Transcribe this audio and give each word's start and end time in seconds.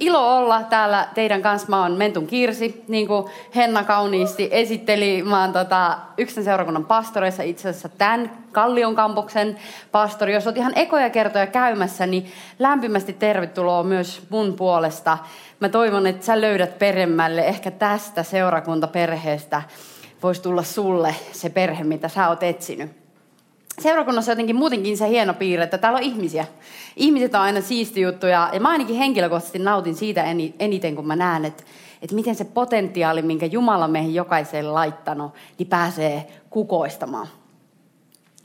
ilo 0.00 0.36
olla 0.36 0.62
täällä 0.62 1.08
teidän 1.14 1.42
kanssa. 1.42 1.68
Mä 1.68 1.82
oon 1.82 1.92
Mentun 1.92 2.26
Kirsi, 2.26 2.84
niin 2.88 3.06
kuin 3.06 3.30
Henna 3.56 3.84
kauniisti 3.84 4.48
esitteli. 4.50 5.22
Mä 5.22 5.40
oon 5.40 5.52
tota, 5.52 5.98
yksin 6.18 6.44
seurakunnan 6.44 6.84
pastoreissa 6.84 7.42
itse 7.42 7.68
asiassa 7.68 7.88
tämän 7.88 8.30
Kallion 8.52 8.94
kampuksen 8.94 9.56
pastori. 9.92 10.34
Jos 10.34 10.46
oot 10.46 10.56
ihan 10.56 10.72
ekoja 10.76 11.10
kertoja 11.10 11.46
käymässä, 11.46 12.06
niin 12.06 12.26
lämpimästi 12.58 13.12
tervetuloa 13.12 13.82
myös 13.82 14.22
mun 14.30 14.54
puolesta. 14.54 15.18
Mä 15.60 15.68
toivon, 15.68 16.06
että 16.06 16.26
sä 16.26 16.40
löydät 16.40 16.78
peremmälle 16.78 17.40
ehkä 17.40 17.70
tästä 17.70 18.22
seurakuntaperheestä 18.22 19.62
voisi 20.22 20.42
tulla 20.42 20.62
sulle 20.62 21.14
se 21.32 21.50
perhe, 21.50 21.84
mitä 21.84 22.08
sä 22.08 22.28
oot 22.28 22.42
etsinyt 22.42 23.03
seurakunnassa 23.80 24.32
jotenkin 24.32 24.56
muutenkin 24.56 24.96
se 24.96 25.08
hieno 25.08 25.34
piirre, 25.34 25.64
että 25.64 25.78
täällä 25.78 25.96
on 25.96 26.02
ihmisiä. 26.02 26.46
Ihmiset 26.96 27.34
on 27.34 27.40
aina 27.40 27.60
siisti 27.60 28.00
juttu 28.00 28.26
ja, 28.26 28.50
ja 28.52 28.60
mä 28.60 28.68
ainakin 28.68 28.96
henkilökohtaisesti 28.96 29.58
nautin 29.58 29.94
siitä 29.94 30.24
eniten, 30.58 30.96
kun 30.96 31.06
mä 31.06 31.16
näen, 31.16 31.44
että, 31.44 31.62
että 32.02 32.14
miten 32.14 32.34
se 32.34 32.44
potentiaali, 32.44 33.22
minkä 33.22 33.46
Jumala 33.46 33.88
meihin 33.88 34.14
jokaiselle 34.14 34.70
laittanut, 34.70 35.32
niin 35.58 35.66
pääsee 35.66 36.26
kukoistamaan. 36.50 37.26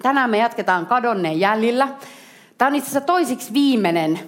Tänään 0.01 0.29
me 0.29 0.37
jatketaan 0.37 0.85
kadonneen 0.85 1.39
jäljillä. 1.39 1.87
Tämä 2.57 2.69
on 2.69 2.75
itse 2.75 2.89
asiassa 2.89 3.07
toisiksi 3.07 3.53
viimeinen 3.53 4.19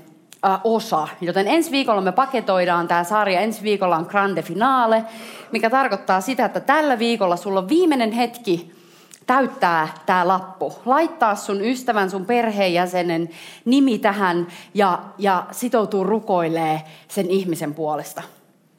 äh, 0.45 0.59
osa, 0.63 1.07
joten 1.21 1.47
ensi 1.47 1.71
viikolla 1.71 2.01
me 2.01 2.11
paketoidaan 2.11 2.87
tämä 2.87 3.03
sarja. 3.03 3.39
Ensi 3.39 3.63
viikolla 3.63 3.97
on 3.97 4.07
grande 4.09 4.41
finale, 4.41 5.03
mikä 5.51 5.69
tarkoittaa 5.69 6.21
sitä, 6.21 6.45
että 6.45 6.59
tällä 6.59 6.99
viikolla 6.99 7.35
sulla 7.35 7.59
on 7.59 7.69
viimeinen 7.69 8.11
hetki 8.11 8.80
täyttää 9.27 9.87
tämä 10.05 10.27
lappu. 10.27 10.73
Laittaa 10.85 11.35
sun 11.35 11.65
ystävän, 11.65 12.09
sun 12.09 12.25
perheenjäsenen 12.25 13.29
nimi 13.65 13.99
tähän 13.99 14.47
ja, 14.73 14.99
ja 15.17 15.45
sitoutuu 15.51 16.03
rukoilee 16.03 16.81
sen 17.07 17.29
ihmisen 17.29 17.73
puolesta. 17.73 18.23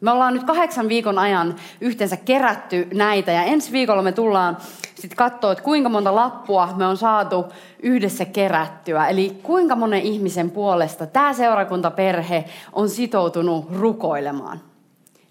Me 0.01 0.11
ollaan 0.11 0.35
nyt 0.35 0.45
kahdeksan 0.45 0.89
viikon 0.89 1.19
ajan 1.19 1.57
yhteensä 1.81 2.17
kerätty 2.17 2.89
näitä 2.95 3.33
ja 3.33 3.43
ensi 3.43 3.73
viikolla 3.73 4.03
me 4.03 4.13
tullaan 4.13 4.57
sitten 4.95 5.17
katsoa, 5.17 5.53
että 5.53 5.65
kuinka 5.65 5.89
monta 5.89 6.15
lappua 6.15 6.69
me 6.77 6.87
on 6.87 6.97
saatu 6.97 7.45
yhdessä 7.83 8.25
kerättyä. 8.25 9.07
Eli 9.07 9.39
kuinka 9.43 9.77
monen 9.77 10.03
ihmisen 10.03 10.51
puolesta 10.51 11.07
tämä 11.07 11.33
seurakuntaperhe 11.33 12.45
on 12.73 12.89
sitoutunut 12.89 13.67
rukoilemaan. 13.73 14.61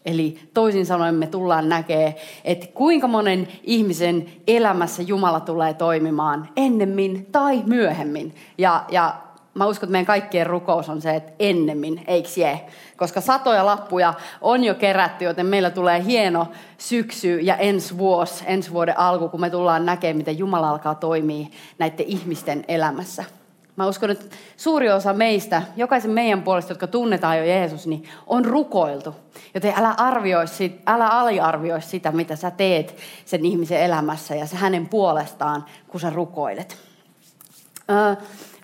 Eli 0.06 0.40
toisin 0.54 0.86
sanoen 0.86 1.16
me 1.16 1.28
tullaan 1.28 1.70
näkee, 1.70 2.16
että 2.44 2.68
kuinka 2.74 3.08
monen 3.08 3.48
ihmisen 3.64 4.26
elämässä 4.48 5.02
Jumala 5.02 5.40
tulee 5.40 5.74
toimimaan 5.74 6.50
ennemmin 6.56 7.26
tai 7.32 7.64
myöhemmin. 7.66 8.36
Ja, 8.58 8.84
ja 8.92 9.16
mä 9.54 9.66
uskon, 9.66 9.88
että 9.88 9.92
meidän 9.92 10.06
kaikkien 10.06 10.48
rukous 10.48 10.90
on 10.90 11.02
se, 11.02 11.16
että 11.16 11.32
ennemmin, 11.40 12.04
eikö 12.08 12.30
je? 12.36 12.60
Koska 12.98 13.22
satoja 13.22 13.66
lappuja 13.66 14.14
on 14.42 14.64
jo 14.64 14.76
kerätty, 14.76 15.26
joten 15.26 15.46
meillä 15.46 15.70
tulee 15.70 16.04
hieno 16.04 16.48
syksy 16.78 17.40
ja 17.40 17.56
ensi 17.56 17.98
vuosi, 17.98 18.44
ensi 18.48 18.72
vuoden 18.74 19.00
alku, 19.00 19.30
kun 19.30 19.42
me 19.42 19.50
tullaan 19.50 19.86
näkemään, 19.86 20.18
miten 20.18 20.38
Jumala 20.38 20.70
alkaa 20.70 20.96
toimia 20.96 21.48
näiden 21.80 22.06
ihmisten 22.06 22.66
elämässä. 22.68 23.41
Mä 23.76 23.88
uskon, 23.88 24.10
että 24.10 24.26
suuri 24.58 24.90
osa 24.90 25.14
meistä, 25.14 25.62
jokaisen 25.76 26.12
meidän 26.12 26.44
puolesta, 26.44 26.72
jotka 26.72 26.88
tunnetaan 26.88 27.38
jo 27.38 27.44
Jeesus, 27.44 27.88
niin 27.88 28.10
on 28.28 28.46
rukoiltu. 28.46 29.16
Joten 29.54 29.74
älä, 29.78 29.90
arvioi 29.98 30.48
sit, 30.48 30.82
älä 30.88 31.08
aliarvioi 31.08 31.82
sitä, 31.82 32.12
mitä 32.12 32.36
sä 32.36 32.52
teet 32.52 32.96
sen 33.26 33.46
ihmisen 33.46 33.82
elämässä 33.82 34.36
ja 34.36 34.46
se 34.46 34.56
hänen 34.56 34.90
puolestaan, 34.90 35.66
kun 35.88 36.00
sä 36.00 36.10
rukoilet. 36.10 36.78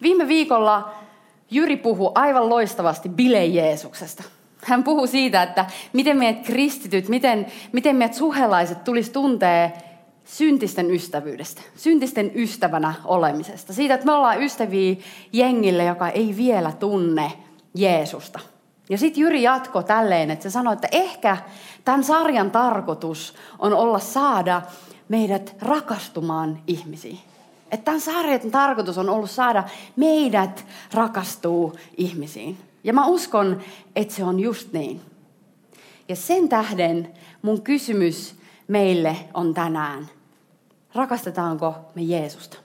Viime 0.01 0.27
viikolla 0.27 0.91
Jyri 1.51 1.77
puhui 1.77 2.11
aivan 2.15 2.49
loistavasti 2.49 3.09
Bile 3.09 3.45
Jeesuksesta. 3.45 4.23
Hän 4.63 4.83
puhui 4.83 5.07
siitä, 5.07 5.43
että 5.43 5.65
miten 5.93 6.17
meidät 6.17 6.45
kristityt, 6.45 7.09
miten, 7.09 7.45
miten 7.71 7.95
meidät 7.95 8.15
suhelaiset 8.15 8.83
tulisi 8.83 9.11
tuntea 9.11 9.71
syntisten 10.27 10.91
ystävyydestä, 10.91 11.61
syntisten 11.75 12.31
ystävänä 12.35 12.93
olemisesta. 13.05 13.73
Siitä, 13.73 13.93
että 13.93 14.05
me 14.05 14.11
ollaan 14.11 14.43
ystäviä 14.43 14.95
jengille, 15.33 15.83
joka 15.83 16.09
ei 16.09 16.37
vielä 16.37 16.71
tunne 16.71 17.31
Jeesusta. 17.73 18.39
Ja 18.89 18.97
sitten 18.97 19.21
Jyri 19.21 19.43
jatko 19.43 19.83
tälleen, 19.83 20.31
että 20.31 20.43
se 20.43 20.49
sanoi, 20.49 20.73
että 20.73 20.87
ehkä 20.91 21.37
tämän 21.85 22.03
sarjan 22.03 22.51
tarkoitus 22.51 23.33
on 23.59 23.73
olla 23.73 23.99
saada 23.99 24.61
meidät 25.09 25.55
rakastumaan 25.61 26.59
ihmisiin. 26.67 27.19
Että 27.71 27.85
tämän 27.85 28.01
sarjan 28.01 28.51
tarkoitus 28.51 28.97
on 28.97 29.09
ollut 29.09 29.31
saada 29.31 29.63
meidät 29.95 30.65
rakastuu 30.93 31.75
ihmisiin. 31.97 32.57
Ja 32.83 32.93
mä 32.93 33.05
uskon, 33.05 33.61
että 33.95 34.13
se 34.13 34.23
on 34.23 34.39
just 34.39 34.73
niin. 34.73 35.01
Ja 36.09 36.15
sen 36.15 36.49
tähden 36.49 37.13
mun 37.41 37.61
kysymys 37.61 38.35
meille 38.67 39.15
on 39.33 39.53
tänään, 39.53 40.09
rakastetaanko 40.95 41.75
me 41.95 42.01
Jeesusta? 42.01 42.57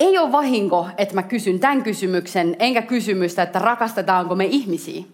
Ei 0.00 0.18
ole 0.18 0.32
vahinko, 0.32 0.88
että 0.98 1.14
mä 1.14 1.22
kysyn 1.22 1.60
tämän 1.60 1.82
kysymyksen, 1.82 2.56
enkä 2.58 2.82
kysymystä, 2.82 3.42
että 3.42 3.58
rakastetaanko 3.58 4.34
me 4.34 4.44
ihmisiä. 4.44 5.04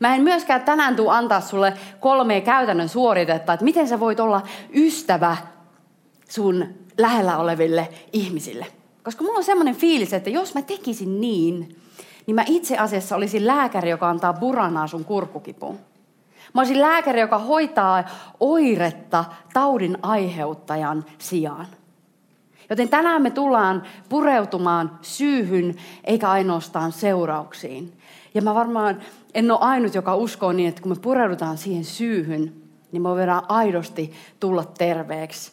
Mä 0.00 0.14
en 0.14 0.22
myöskään 0.22 0.62
tänään 0.62 0.96
tule 0.96 1.12
antaa 1.12 1.40
sulle 1.40 1.72
kolme 2.00 2.40
käytännön 2.40 2.88
suoritetta, 2.88 3.52
että 3.52 3.64
miten 3.64 3.88
sä 3.88 4.00
voit 4.00 4.20
olla 4.20 4.42
ystävä 4.74 5.36
sun 6.28 6.66
lähellä 6.98 7.38
oleville 7.38 7.88
ihmisille. 8.12 8.66
Koska 9.02 9.24
mulla 9.24 9.38
on 9.38 9.44
semmoinen 9.44 9.76
fiilis, 9.76 10.12
että 10.12 10.30
jos 10.30 10.54
mä 10.54 10.62
tekisin 10.62 11.20
niin, 11.20 11.76
niin 12.26 12.34
mä 12.34 12.44
itse 12.46 12.78
asiassa 12.78 13.16
olisin 13.16 13.46
lääkäri, 13.46 13.90
joka 13.90 14.10
antaa 14.10 14.32
buranaa 14.32 14.86
sun 14.86 15.04
kurkkukipuun. 15.04 15.78
Mä 16.56 16.60
olisin 16.60 16.80
lääkäri, 16.80 17.20
joka 17.20 17.38
hoitaa 17.38 18.04
oiretta 18.40 19.24
taudin 19.52 19.98
aiheuttajan 20.02 21.04
sijaan. 21.18 21.66
Joten 22.70 22.88
tänään 22.88 23.22
me 23.22 23.30
tullaan 23.30 23.82
pureutumaan 24.08 24.98
syyhyn 25.02 25.74
eikä 26.04 26.30
ainoastaan 26.30 26.92
seurauksiin. 26.92 27.92
Ja 28.34 28.42
mä 28.42 28.54
varmaan 28.54 29.02
en 29.34 29.50
ole 29.50 29.58
ainut, 29.60 29.94
joka 29.94 30.16
uskoo 30.16 30.52
niin, 30.52 30.68
että 30.68 30.82
kun 30.82 30.92
me 30.92 30.96
pureudutaan 30.96 31.58
siihen 31.58 31.84
syyhyn, 31.84 32.52
niin 32.92 33.02
me 33.02 33.08
voidaan 33.08 33.44
aidosti 33.48 34.12
tulla 34.40 34.64
terveeksi. 34.64 35.52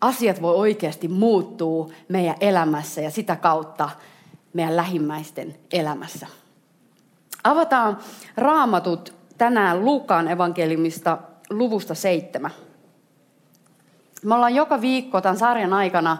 Asiat 0.00 0.42
voi 0.42 0.54
oikeasti 0.54 1.08
muuttua 1.08 1.88
meidän 2.08 2.36
elämässä 2.40 3.00
ja 3.00 3.10
sitä 3.10 3.36
kautta 3.36 3.90
meidän 4.52 4.76
lähimmäisten 4.76 5.54
elämässä. 5.72 6.26
Avataan 7.44 7.98
raamatut 8.36 9.21
tänään 9.42 9.84
Luukaan 9.84 10.28
evankeliumista 10.28 11.18
luvusta 11.50 11.94
seitsemän. 11.94 12.50
Me 14.24 14.34
ollaan 14.34 14.54
joka 14.54 14.80
viikko 14.80 15.20
tämän 15.20 15.38
sarjan 15.38 15.72
aikana 15.72 16.12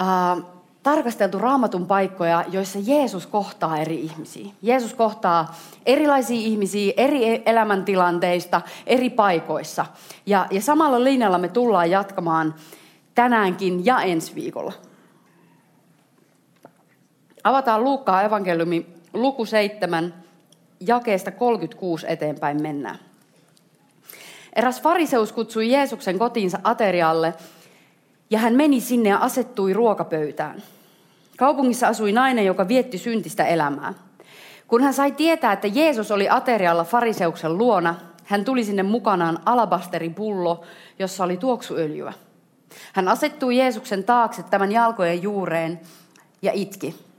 äh, 0.00 0.44
tarkasteltu 0.82 1.38
raamatun 1.38 1.86
paikkoja, 1.86 2.44
joissa 2.52 2.78
Jeesus 2.82 3.26
kohtaa 3.26 3.78
eri 3.78 4.00
ihmisiä. 4.00 4.52
Jeesus 4.62 4.94
kohtaa 4.94 5.54
erilaisia 5.86 6.40
ihmisiä 6.40 6.92
eri 6.96 7.28
e- 7.28 7.42
elämäntilanteista, 7.46 8.60
eri 8.86 9.10
paikoissa. 9.10 9.86
Ja, 10.26 10.46
ja 10.50 10.62
samalla 10.62 11.04
linjalla 11.04 11.38
me 11.38 11.48
tullaan 11.48 11.90
jatkamaan 11.90 12.54
tänäänkin 13.14 13.86
ja 13.86 14.00
ensi 14.00 14.34
viikolla. 14.34 14.72
Avataan 17.44 17.84
Luukkaa 17.84 18.22
evankeliumi 18.22 18.86
luku 19.12 19.46
7, 19.46 20.14
jakeesta 20.80 21.30
36 21.30 22.06
eteenpäin 22.08 22.62
mennään. 22.62 22.98
Eräs 24.56 24.82
fariseus 24.82 25.32
kutsui 25.32 25.70
Jeesuksen 25.70 26.18
kotiinsa 26.18 26.58
aterialle 26.64 27.34
ja 28.30 28.38
hän 28.38 28.54
meni 28.54 28.80
sinne 28.80 29.08
ja 29.08 29.18
asettui 29.18 29.72
ruokapöytään. 29.72 30.62
Kaupungissa 31.36 31.88
asui 31.88 32.12
nainen, 32.12 32.46
joka 32.46 32.68
vietti 32.68 32.98
syntistä 32.98 33.44
elämää. 33.44 33.94
Kun 34.66 34.82
hän 34.82 34.94
sai 34.94 35.12
tietää, 35.12 35.52
että 35.52 35.66
Jeesus 35.66 36.10
oli 36.10 36.28
aterialla 36.28 36.84
fariseuksen 36.84 37.58
luona, 37.58 37.94
hän 38.24 38.44
tuli 38.44 38.64
sinne 38.64 38.82
mukanaan 38.82 39.38
alabasteripullo, 39.46 40.64
jossa 40.98 41.24
oli 41.24 41.36
tuoksuöljyä. 41.36 42.12
Hän 42.92 43.08
asettui 43.08 43.58
Jeesuksen 43.58 44.04
taakse 44.04 44.42
tämän 44.42 44.72
jalkojen 44.72 45.22
juureen 45.22 45.80
ja 46.42 46.52
itki. 46.54 47.09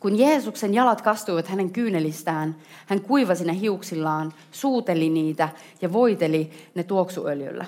Kun 0.00 0.18
Jeesuksen 0.18 0.74
jalat 0.74 1.02
kastuivat 1.02 1.48
hänen 1.48 1.70
kyynelistään, 1.70 2.56
hän 2.86 3.00
kuivasi 3.00 3.44
ne 3.44 3.60
hiuksillaan, 3.60 4.32
suuteli 4.52 5.08
niitä 5.08 5.48
ja 5.82 5.92
voiteli 5.92 6.50
ne 6.74 6.82
tuoksuöljyllä. 6.82 7.64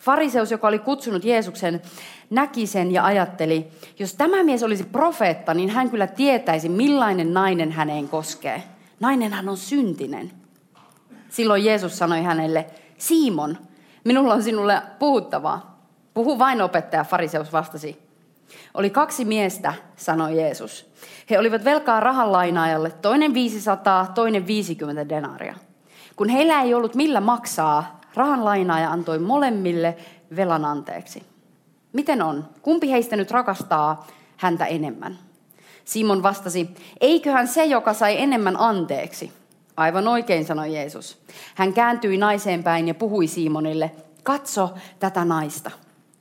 Fariseus, 0.00 0.50
joka 0.50 0.68
oli 0.68 0.78
kutsunut 0.78 1.24
Jeesuksen, 1.24 1.82
näki 2.30 2.66
sen 2.66 2.92
ja 2.92 3.04
ajatteli, 3.04 3.68
jos 3.98 4.14
tämä 4.14 4.42
mies 4.42 4.62
olisi 4.62 4.84
profeetta, 4.84 5.54
niin 5.54 5.70
hän 5.70 5.90
kyllä 5.90 6.06
tietäisi, 6.06 6.68
millainen 6.68 7.34
nainen 7.34 7.72
häneen 7.72 8.08
koskee. 8.08 8.62
Nainenhan 9.00 9.48
on 9.48 9.56
syntinen. 9.56 10.30
Silloin 11.28 11.64
Jeesus 11.64 11.98
sanoi 11.98 12.22
hänelle, 12.22 12.66
Simon, 12.98 13.58
minulla 14.04 14.34
on 14.34 14.42
sinulle 14.42 14.82
puhuttavaa. 14.98 15.86
Puhu 16.14 16.38
vain 16.38 16.62
opettaja, 16.62 17.04
fariseus 17.04 17.52
vastasi. 17.52 18.01
Oli 18.74 18.90
kaksi 18.90 19.24
miestä, 19.24 19.74
sanoi 19.96 20.36
Jeesus. 20.36 20.92
He 21.30 21.38
olivat 21.38 21.64
velkaa 21.64 22.00
rahanlainaajalle, 22.00 22.90
toinen 22.90 23.34
500, 23.34 24.06
toinen 24.14 24.46
50 24.46 25.08
denaria. 25.08 25.54
Kun 26.16 26.28
heillä 26.28 26.62
ei 26.62 26.74
ollut 26.74 26.94
millä 26.94 27.20
maksaa, 27.20 28.00
rahanlainaaja 28.14 28.90
antoi 28.90 29.18
molemmille 29.18 29.96
velan 30.36 30.64
anteeksi. 30.64 31.22
Miten 31.92 32.22
on? 32.22 32.48
Kumpi 32.62 32.90
heistä 32.90 33.16
nyt 33.16 33.30
rakastaa 33.30 34.06
häntä 34.36 34.66
enemmän? 34.66 35.18
Simon 35.84 36.22
vastasi, 36.22 36.70
eiköhän 37.00 37.48
se, 37.48 37.64
joka 37.64 37.94
sai 37.94 38.20
enemmän 38.20 38.60
anteeksi. 38.60 39.32
Aivan 39.76 40.08
oikein, 40.08 40.44
sanoi 40.44 40.74
Jeesus. 40.74 41.18
Hän 41.54 41.72
kääntyi 41.72 42.16
naiseen 42.16 42.62
päin 42.62 42.88
ja 42.88 42.94
puhui 42.94 43.26
Simonille, 43.26 43.90
katso 44.22 44.74
tätä 44.98 45.24
naista. 45.24 45.70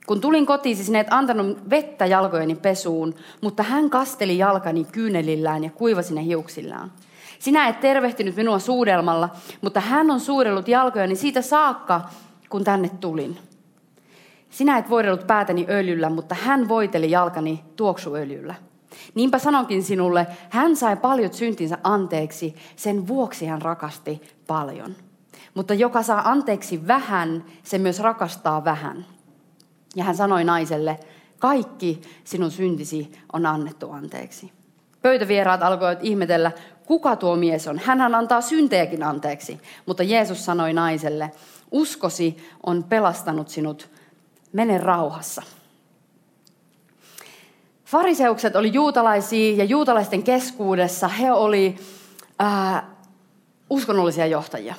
Kun 0.08 0.22
tulin 0.22 0.46
kotiin, 0.46 0.78
sinä 0.78 1.00
et 1.00 1.08
antanut 1.10 1.70
vettä 1.70 2.06
jalkojeni 2.06 2.56
pesuun, 2.56 3.16
mutta 3.42 3.64
hän 3.64 3.90
kasteli 3.90 4.38
jalkani 4.38 4.84
kyynelillään 4.84 5.64
ja 5.64 5.70
kuivasi 5.70 6.14
ne 6.14 6.24
hiuksillaan. 6.24 6.92
Sinä 7.40 7.68
et 7.68 7.80
tervehtinyt 7.80 8.36
minua 8.36 8.60
suudelmalla, 8.60 9.30
mutta 9.62 9.80
hän 9.80 10.12
on 10.12 10.20
suurellut 10.20 10.68
jalkojani 10.68 11.16
siitä 11.16 11.42
saakka, 11.42 12.02
kun 12.50 12.64
tänne 12.64 12.90
tulin. 12.90 13.38
Sinä 14.50 14.78
et 14.78 14.90
voidellut 14.90 15.28
päätäni 15.28 15.66
öljyllä, 15.70 16.10
mutta 16.10 16.36
hän 16.36 16.70
voiteli 16.70 17.12
jalkani 17.12 17.64
tuoksuöljyllä. 17.76 18.56
Niinpä 19.16 19.40
sanonkin 19.40 19.84
sinulle, 19.84 20.28
hän 20.50 20.76
sai 20.76 20.96
paljon 20.96 21.34
syntinsä 21.34 21.78
anteeksi, 21.84 22.56
sen 22.76 23.08
vuoksi 23.08 23.46
hän 23.46 23.62
rakasti 23.62 24.22
paljon. 24.48 24.96
Mutta 25.54 25.74
joka 25.74 26.04
saa 26.04 26.30
anteeksi 26.32 26.88
vähän, 26.88 27.46
se 27.64 27.78
myös 27.78 28.00
rakastaa 28.00 28.66
vähän. 28.66 29.06
Ja 29.96 30.04
hän 30.04 30.16
sanoi 30.16 30.44
naiselle, 30.44 31.00
kaikki 31.40 32.02
sinun 32.24 32.52
syntisi 32.52 33.12
on 33.34 33.46
annettu 33.46 33.92
anteeksi. 33.92 34.52
Pöytävieraat 35.02 35.64
alkoivat 35.64 36.00
ihmetellä, 36.02 36.52
kuka 36.86 37.16
tuo 37.16 37.36
mies 37.36 37.68
on. 37.68 37.80
Hänhän 37.80 38.16
antaa 38.16 38.42
syntejäkin 38.42 39.04
anteeksi. 39.04 39.60
Mutta 39.86 40.04
Jeesus 40.04 40.46
sanoi 40.46 40.74
naiselle, 40.74 41.32
uskosi 41.72 42.38
on 42.66 42.84
pelastanut 42.84 43.50
sinut, 43.50 43.90
mene 44.54 44.78
rauhassa. 44.78 45.44
Fariseukset 47.86 48.56
oli 48.56 48.74
juutalaisia 48.74 49.56
ja 49.56 49.64
juutalaisten 49.64 50.24
keskuudessa 50.24 51.08
he 51.08 51.32
oli 51.32 51.76
äh, 52.42 52.84
uskonnollisia 53.70 54.26
johtajia. 54.26 54.76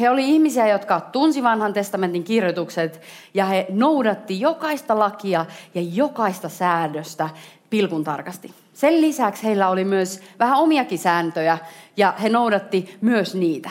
He 0.00 0.10
oli 0.10 0.28
ihmisiä, 0.28 0.68
jotka 0.68 1.00
tunsi 1.00 1.42
vanhan 1.42 1.72
testamentin 1.72 2.24
kirjoitukset 2.24 3.00
ja 3.34 3.46
he 3.46 3.66
noudatti 3.70 4.40
jokaista 4.40 4.98
lakia 4.98 5.46
ja 5.74 5.82
jokaista 5.92 6.48
säädöstä 6.48 7.30
pilkun 7.70 8.04
tarkasti. 8.04 8.54
Sen 8.72 9.00
lisäksi 9.00 9.44
heillä 9.44 9.68
oli 9.68 9.84
myös 9.84 10.20
vähän 10.38 10.58
omiakin 10.58 10.98
sääntöjä 10.98 11.58
ja 11.96 12.14
he 12.22 12.28
noudatti 12.28 12.98
myös 13.00 13.34
niitä. 13.34 13.70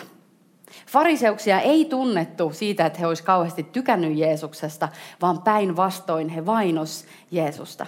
Fariseuksia 0.88 1.60
ei 1.60 1.86
tunnettu 1.86 2.52
siitä, 2.54 2.86
että 2.86 3.00
he 3.00 3.08
olisivat 3.08 3.26
kauheasti 3.26 3.64
tykännyt 3.64 4.18
Jeesuksesta, 4.18 4.90
vaan 5.22 5.42
päinvastoin 5.42 6.30
he 6.30 6.46
vainos 6.46 7.06
Jeesusta. 7.32 7.86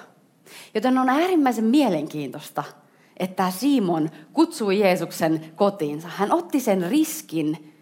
Joten 0.74 0.98
on 0.98 1.10
äärimmäisen 1.10 1.66
mielenkiintoista, 1.66 2.64
että 3.18 3.52
Simon 3.52 4.10
kutsui 4.34 4.80
Jeesuksen 4.80 5.52
kotiinsa. 5.56 6.08
Hän 6.08 6.32
otti 6.32 6.60
sen 6.60 6.90
riskin, 6.90 7.75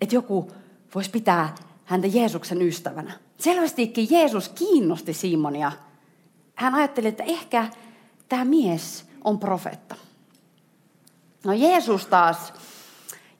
että 0.00 0.14
joku 0.14 0.50
voisi 0.94 1.10
pitää 1.10 1.54
häntä 1.84 2.06
Jeesuksen 2.06 2.62
ystävänä. 2.62 3.12
Selvästikin 3.38 4.08
Jeesus 4.10 4.48
kiinnosti 4.48 5.14
Simonia. 5.14 5.72
Hän 6.54 6.74
ajatteli, 6.74 7.08
että 7.08 7.22
ehkä 7.22 7.68
tämä 8.28 8.44
mies 8.44 9.04
on 9.24 9.38
profeetta. 9.38 9.94
No 11.44 11.52
Jeesus 11.52 12.06
taas, 12.06 12.52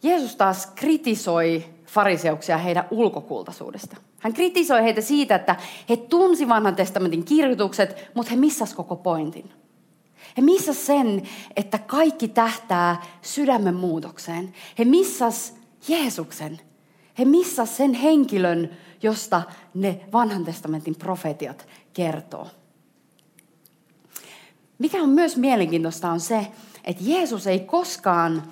Jeesus 0.03 0.37
taas 0.37 0.67
kritisoi 0.67 1.65
fariseuksia 1.87 2.59
heidän 2.59 2.85
ulkokultaisuudesta. 2.91 3.97
Hän 4.21 4.33
kritisoi 4.33 4.83
heitä 4.83 5.01
siitä, 5.01 5.35
että 5.35 5.57
he 5.89 5.97
tunsi 5.97 6.49
vanhan 6.49 6.77
testamentin 6.77 7.25
kirjoitukset, 7.25 8.11
mutta 8.15 8.31
he 8.31 8.37
missas 8.37 8.75
koko 8.75 8.97
pointin. 8.97 9.51
He 10.37 10.43
missas 10.43 10.87
sen, 10.87 11.23
että 11.57 11.79
kaikki 11.79 12.29
tähtää 12.29 13.03
sydämen 13.23 13.75
muutokseen. 13.75 14.55
He 14.79 14.85
missas 14.85 15.55
Jeesuksen. 15.89 16.61
He 17.19 17.25
missas 17.25 17.77
sen 17.77 17.95
henkilön, 17.95 18.71
josta 19.03 19.43
ne 19.75 20.01
vanhan 20.13 20.45
testamentin 20.45 20.95
profetiat 20.95 21.67
kertoo. 21.93 22.47
Mikä 24.79 25.03
on 25.03 25.09
myös 25.09 25.37
mielenkiintoista 25.37 26.11
on 26.11 26.21
se, 26.21 26.47
että 26.85 27.03
Jeesus 27.07 27.47
ei 27.47 27.61
koskaan 27.61 28.43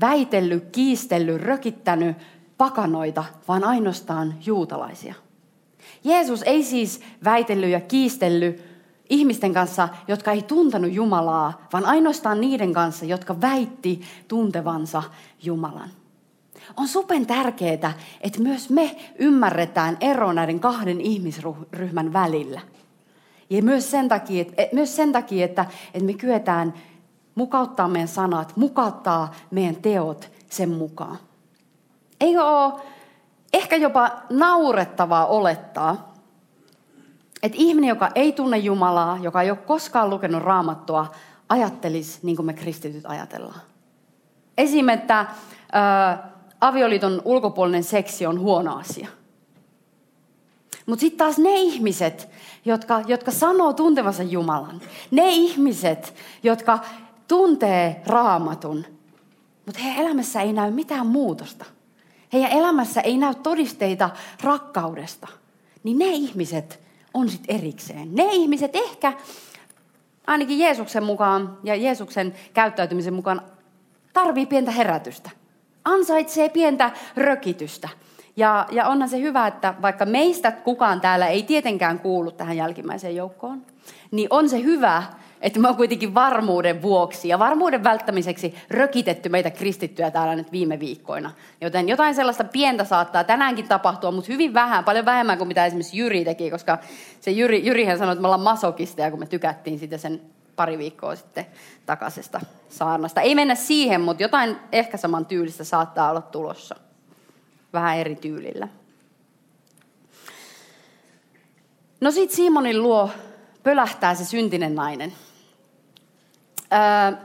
väitellyt, 0.00 0.64
kiistellyt, 0.72 1.42
rökittänyt 1.42 2.16
pakanoita, 2.58 3.24
vaan 3.48 3.64
ainoastaan 3.64 4.34
juutalaisia. 4.46 5.14
Jeesus 6.04 6.42
ei 6.42 6.62
siis 6.62 7.00
väitellyt 7.24 7.70
ja 7.70 7.80
kiistellyt 7.80 8.62
ihmisten 9.10 9.54
kanssa, 9.54 9.88
jotka 10.08 10.32
ei 10.32 10.42
tuntenut 10.42 10.92
Jumalaa, 10.92 11.66
vaan 11.72 11.84
ainoastaan 11.84 12.40
niiden 12.40 12.72
kanssa, 12.72 13.04
jotka 13.04 13.40
väitti 13.40 14.00
tuntevansa 14.28 15.02
Jumalan. 15.42 15.90
On 16.76 16.88
supen 16.88 17.26
tärkeää, 17.26 17.92
että 18.20 18.42
myös 18.42 18.70
me 18.70 18.96
ymmärretään 19.18 19.96
ero 20.00 20.32
näiden 20.32 20.60
kahden 20.60 21.00
ihmisryhmän 21.00 22.12
välillä. 22.12 22.60
Ja 23.50 23.62
myös 23.62 23.90
sen 23.90 24.08
takia, 24.08 24.42
että, 24.42 24.62
myös 24.72 24.96
sen 24.96 25.12
takia, 25.12 25.44
että, 25.44 25.66
että 25.94 26.06
me 26.06 26.14
kyetään 26.14 26.74
mukauttaa 27.34 27.88
meidän 27.88 28.08
sanat, 28.08 28.56
mukauttaa 28.56 29.34
meidän 29.50 29.76
teot 29.76 30.30
sen 30.50 30.70
mukaan. 30.70 31.18
Eikö 32.20 32.44
ole 32.44 32.72
ehkä 33.52 33.76
jopa 33.76 34.10
naurettavaa 34.30 35.26
olettaa, 35.26 36.14
että 37.42 37.58
ihminen, 37.60 37.88
joka 37.88 38.08
ei 38.14 38.32
tunne 38.32 38.58
Jumalaa, 38.58 39.18
joka 39.18 39.42
ei 39.42 39.50
ole 39.50 39.58
koskaan 39.58 40.10
lukenut 40.10 40.42
raamattua, 40.42 41.06
ajattelisi 41.48 42.18
niin 42.22 42.36
kuin 42.36 42.46
me 42.46 42.52
kristityt 42.52 43.06
ajatellaan. 43.06 43.60
Esim. 44.58 44.88
että 44.88 45.26
avioliiton 46.60 47.22
ulkopuolinen 47.24 47.84
seksi 47.84 48.26
on 48.26 48.40
huono 48.40 48.78
asia. 48.78 49.08
Mutta 50.86 51.00
sitten 51.00 51.18
taas 51.18 51.38
ne 51.38 51.60
ihmiset, 51.60 52.28
jotka, 52.64 53.00
jotka 53.06 53.30
sanoo 53.30 53.72
tuntevansa 53.72 54.22
Jumalan, 54.22 54.80
ne 55.10 55.28
ihmiset, 55.28 56.14
jotka 56.42 56.78
tuntee 57.28 58.02
raamatun, 58.06 58.84
mutta 59.66 59.80
heidän 59.80 60.04
elämässä 60.04 60.40
ei 60.40 60.52
näy 60.52 60.70
mitään 60.70 61.06
muutosta. 61.06 61.64
Heidän 62.32 62.50
elämässä 62.50 63.00
ei 63.00 63.18
näy 63.18 63.34
todisteita 63.34 64.10
rakkaudesta. 64.42 65.28
Niin 65.82 65.98
ne 65.98 66.06
ihmiset 66.06 66.80
on 67.14 67.28
sitten 67.28 67.56
erikseen. 67.56 68.14
Ne 68.14 68.24
ihmiset 68.32 68.76
ehkä, 68.76 69.12
ainakin 70.26 70.58
Jeesuksen 70.58 71.04
mukaan 71.04 71.58
ja 71.62 71.74
Jeesuksen 71.74 72.34
käyttäytymisen 72.54 73.14
mukaan, 73.14 73.42
tarvii 74.12 74.46
pientä 74.46 74.70
herätystä 74.70 75.30
ansaitsee 75.92 76.48
pientä 76.48 76.90
rökitystä. 77.16 77.88
Ja, 78.36 78.66
ja 78.70 78.88
onhan 78.88 79.08
se 79.08 79.20
hyvä, 79.20 79.46
että 79.46 79.74
vaikka 79.82 80.06
meistä 80.06 80.52
kukaan 80.52 81.00
täällä 81.00 81.26
ei 81.26 81.42
tietenkään 81.42 82.00
kuulu 82.00 82.30
tähän 82.30 82.56
jälkimmäiseen 82.56 83.16
joukkoon, 83.16 83.62
niin 84.10 84.28
on 84.30 84.48
se 84.48 84.62
hyvä, 84.62 85.02
että 85.40 85.60
me 85.60 85.68
on 85.68 85.76
kuitenkin 85.76 86.14
varmuuden 86.14 86.82
vuoksi 86.82 87.28
ja 87.28 87.38
varmuuden 87.38 87.84
välttämiseksi 87.84 88.54
rökitetty 88.70 89.28
meitä 89.28 89.50
kristittyjä 89.50 90.10
täällä 90.10 90.36
nyt 90.36 90.52
viime 90.52 90.80
viikkoina. 90.80 91.30
Joten 91.60 91.88
jotain 91.88 92.14
sellaista 92.14 92.44
pientä 92.44 92.84
saattaa 92.84 93.24
tänäänkin 93.24 93.68
tapahtua, 93.68 94.10
mutta 94.10 94.32
hyvin 94.32 94.54
vähän, 94.54 94.84
paljon 94.84 95.04
vähemmän 95.04 95.38
kuin 95.38 95.48
mitä 95.48 95.66
esimerkiksi 95.66 95.98
Jyri 95.98 96.24
teki, 96.24 96.50
koska 96.50 96.78
se 97.20 97.30
Jyri, 97.30 97.66
Jyrihän 97.66 97.98
sanoi, 97.98 98.12
että 98.12 98.20
me 98.22 98.26
ollaan 98.26 98.40
masokisteja, 98.40 99.10
kun 99.10 99.20
me 99.20 99.26
tykättiin 99.26 99.78
sitä 99.78 99.98
sen 99.98 100.20
pari 100.60 100.78
viikkoa 100.78 101.16
sitten 101.16 101.46
takaisesta 101.86 102.40
saarnasta. 102.68 103.20
Ei 103.20 103.34
mennä 103.34 103.54
siihen, 103.54 104.00
mutta 104.00 104.22
jotain 104.22 104.56
ehkä 104.72 104.96
saman 104.96 105.26
tyylistä 105.26 105.64
saattaa 105.64 106.10
olla 106.10 106.22
tulossa. 106.22 106.76
Vähän 107.72 107.98
eri 107.98 108.16
tyylillä. 108.16 108.68
No 112.00 112.10
sitten 112.10 112.36
Simonin 112.36 112.82
luo 112.82 113.10
pölähtää 113.62 114.14
se 114.14 114.24
syntinen 114.24 114.74
nainen. 114.74 115.12
Öö, 116.72 117.18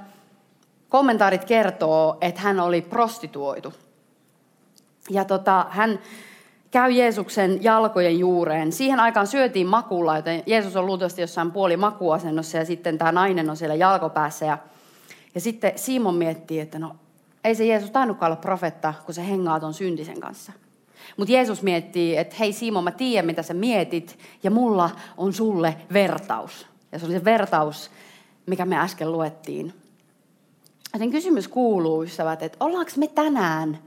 kommentaarit 0.90 1.46
kertoo, 1.46 2.18
että 2.22 2.42
hän 2.42 2.60
oli 2.60 2.82
prostituoitu. 2.82 3.74
Ja 5.10 5.26
tota, 5.26 5.66
hän, 5.70 6.00
käy 6.72 6.92
Jeesuksen 6.92 7.64
jalkojen 7.64 8.20
juureen. 8.20 8.72
Siihen 8.72 9.00
aikaan 9.00 9.28
syötiin 9.28 9.68
makulla, 9.68 10.16
joten 10.16 10.44
Jeesus 10.46 10.76
on 10.76 10.86
luultavasti 10.86 11.22
jossain 11.22 11.52
puoli 11.52 11.78
makuasennossa 11.78 12.58
ja 12.58 12.66
sitten 12.66 12.98
tämä 12.98 13.12
nainen 13.12 13.50
on 13.50 13.58
siellä 13.58 13.76
jalkopäässä. 13.76 14.46
Ja, 14.46 14.58
ja 15.36 15.42
sitten 15.42 15.72
Simon 15.76 16.16
miettii, 16.16 16.60
että 16.60 16.80
no 16.80 16.96
ei 17.44 17.56
se 17.56 17.66
Jeesus 17.66 17.92
tainnutkaan 17.92 18.32
olla 18.32 18.42
profetta, 18.42 18.94
kun 19.06 19.16
se 19.16 19.28
hengaa 19.28 19.60
ton 19.60 19.74
syntisen 19.74 20.20
kanssa. 20.20 20.52
Mutta 21.18 21.34
Jeesus 21.34 21.64
miettii, 21.64 22.18
että 22.18 22.36
hei 22.40 22.54
Simon, 22.54 22.84
mä 22.84 22.92
tiedän 22.92 23.26
mitä 23.26 23.44
sä 23.44 23.54
mietit 23.54 24.20
ja 24.44 24.52
mulla 24.52 24.90
on 25.18 25.34
sulle 25.34 25.78
vertaus. 25.94 26.68
Ja 26.92 27.00
se 27.00 27.06
oli 27.06 27.14
se 27.14 27.26
vertaus, 27.26 27.92
mikä 28.46 28.66
me 28.66 28.78
äsken 28.78 29.12
luettiin. 29.12 29.74
Joten 30.94 31.12
kysymys 31.12 31.48
kuuluu, 31.48 32.04
ystävät, 32.04 32.44
että 32.44 32.58
ollaanko 32.60 32.92
me 32.98 33.08
tänään 33.08 33.80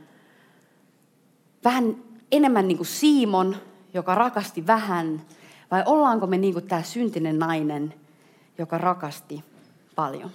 vähän 1.65 1.97
enemmän 2.33 2.69
niin 2.69 2.79
kuin 2.79 2.87
Simon, 2.87 3.57
joka 3.95 4.15
rakasti 4.15 4.67
vähän, 4.67 5.23
vai 5.71 5.83
ollaanko 5.87 6.27
me 6.27 6.39
niin 6.39 6.53
kuin 6.53 6.67
tämä 6.67 6.83
syntinen 6.83 7.39
nainen, 7.39 7.95
joka 8.59 8.79
rakasti 8.79 9.45
paljon? 9.95 10.31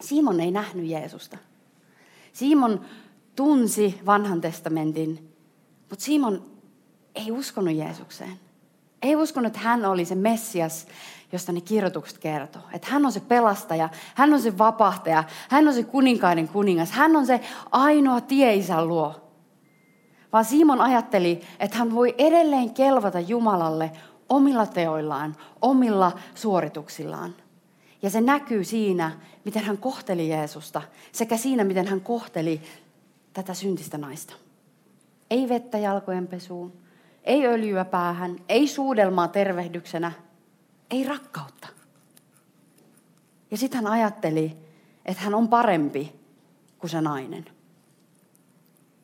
Simon 0.00 0.40
ei 0.40 0.50
nähnyt 0.50 0.86
Jeesusta. 0.86 1.38
Simon 2.32 2.80
tunsi 3.36 4.00
vanhan 4.06 4.40
testamentin, 4.40 5.34
mutta 5.90 6.04
Simon 6.04 6.46
ei 7.14 7.30
uskonut 7.30 7.74
Jeesukseen. 7.74 8.40
Ei 9.02 9.16
uskonut, 9.16 9.46
että 9.46 9.58
hän 9.58 9.84
oli 9.84 10.04
se 10.04 10.14
Messias, 10.14 10.86
josta 11.32 11.52
ne 11.52 11.60
kirjoitukset 11.60 12.18
kertoo. 12.18 12.62
Että 12.72 12.88
hän 12.90 13.06
on 13.06 13.12
se 13.12 13.20
pelastaja, 13.20 13.88
hän 14.14 14.34
on 14.34 14.42
se 14.42 14.58
vapahtaja, 14.58 15.24
hän 15.48 15.68
on 15.68 15.74
se 15.74 15.84
kuninkaiden 15.84 16.48
kuningas, 16.48 16.90
hän 16.90 17.16
on 17.16 17.26
se 17.26 17.40
ainoa 17.70 18.20
tie 18.20 18.54
isän 18.54 18.88
luo. 18.88 19.31
Vaan 20.32 20.44
Simon 20.44 20.80
ajatteli, 20.80 21.40
että 21.60 21.78
hän 21.78 21.94
voi 21.94 22.14
edelleen 22.18 22.74
kelvata 22.74 23.20
Jumalalle 23.20 23.90
omilla 24.28 24.66
teoillaan, 24.66 25.36
omilla 25.62 26.12
suorituksillaan. 26.34 27.34
Ja 28.02 28.10
se 28.10 28.20
näkyy 28.20 28.64
siinä, 28.64 29.12
miten 29.44 29.62
hän 29.62 29.78
kohteli 29.78 30.28
Jeesusta, 30.28 30.82
sekä 31.12 31.36
siinä, 31.36 31.64
miten 31.64 31.86
hän 31.86 32.00
kohteli 32.00 32.60
tätä 33.32 33.54
syntistä 33.54 33.98
naista. 33.98 34.34
Ei 35.30 35.48
vettä 35.48 35.78
jalkojen 35.78 36.26
pesuun, 36.26 36.72
ei 37.24 37.46
öljyä 37.46 37.84
päähän, 37.84 38.36
ei 38.48 38.68
suudelmaa 38.68 39.28
tervehdyksenä, 39.28 40.12
ei 40.90 41.04
rakkautta. 41.04 41.68
Ja 43.50 43.56
sitten 43.56 43.84
hän 43.84 43.92
ajatteli, 43.92 44.56
että 45.04 45.22
hän 45.22 45.34
on 45.34 45.48
parempi 45.48 46.12
kuin 46.78 46.90
se 46.90 47.00
nainen. 47.00 47.44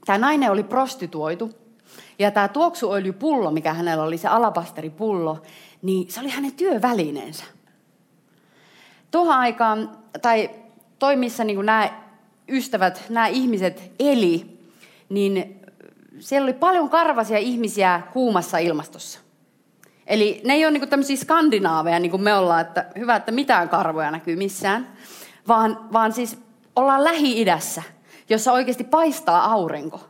Tämä 0.09 0.19
nainen 0.19 0.51
oli 0.51 0.63
prostituoitu. 0.63 1.51
Ja 2.19 2.31
tämä 2.31 2.49
tuoksuöljypullo, 2.49 3.51
mikä 3.51 3.75
hänellä 3.75 4.05
oli, 4.05 4.19
se 4.19 4.29
alapasteripullo, 4.29 5.43
niin 5.83 6.11
se 6.11 6.21
oli 6.21 6.29
hänen 6.29 6.53
työvälineensä. 6.53 7.45
Tuohon 9.11 9.37
aikaan, 9.37 9.99
tai 10.23 10.51
toimissa 10.99 11.45
niin 11.45 11.67
nämä 11.67 11.91
ystävät, 12.49 13.03
nämä 13.09 13.27
ihmiset 13.27 13.93
eli, 13.99 14.59
niin 15.09 15.61
siellä 16.19 16.45
oli 16.45 16.53
paljon 16.53 16.91
karvasia 16.91 17.39
ihmisiä 17.39 18.03
kuumassa 18.13 18.59
ilmastossa. 18.59 19.21
Eli 20.07 20.41
ne 20.45 20.55
ei 20.55 20.67
ole 20.67 20.79
niin 20.79 20.89
tämmöisiä 20.89 21.17
skandinaaveja, 21.17 21.99
niin 21.99 22.11
kuin 22.11 22.23
me 22.23 22.35
ollaan, 22.35 22.61
että 22.61 22.87
hyvä, 22.99 23.17
että 23.17 23.33
mitään 23.33 23.69
karvoja 23.69 24.11
näkyy 24.11 24.37
missään, 24.37 24.93
vaan, 25.49 25.89
vaan 25.93 26.13
siis 26.13 26.39
ollaan 26.77 27.05
Lähi-idässä, 27.05 27.83
jossa 28.29 28.53
oikeasti 28.53 28.85
paistaa 28.85 29.53
aurinko. 29.53 30.01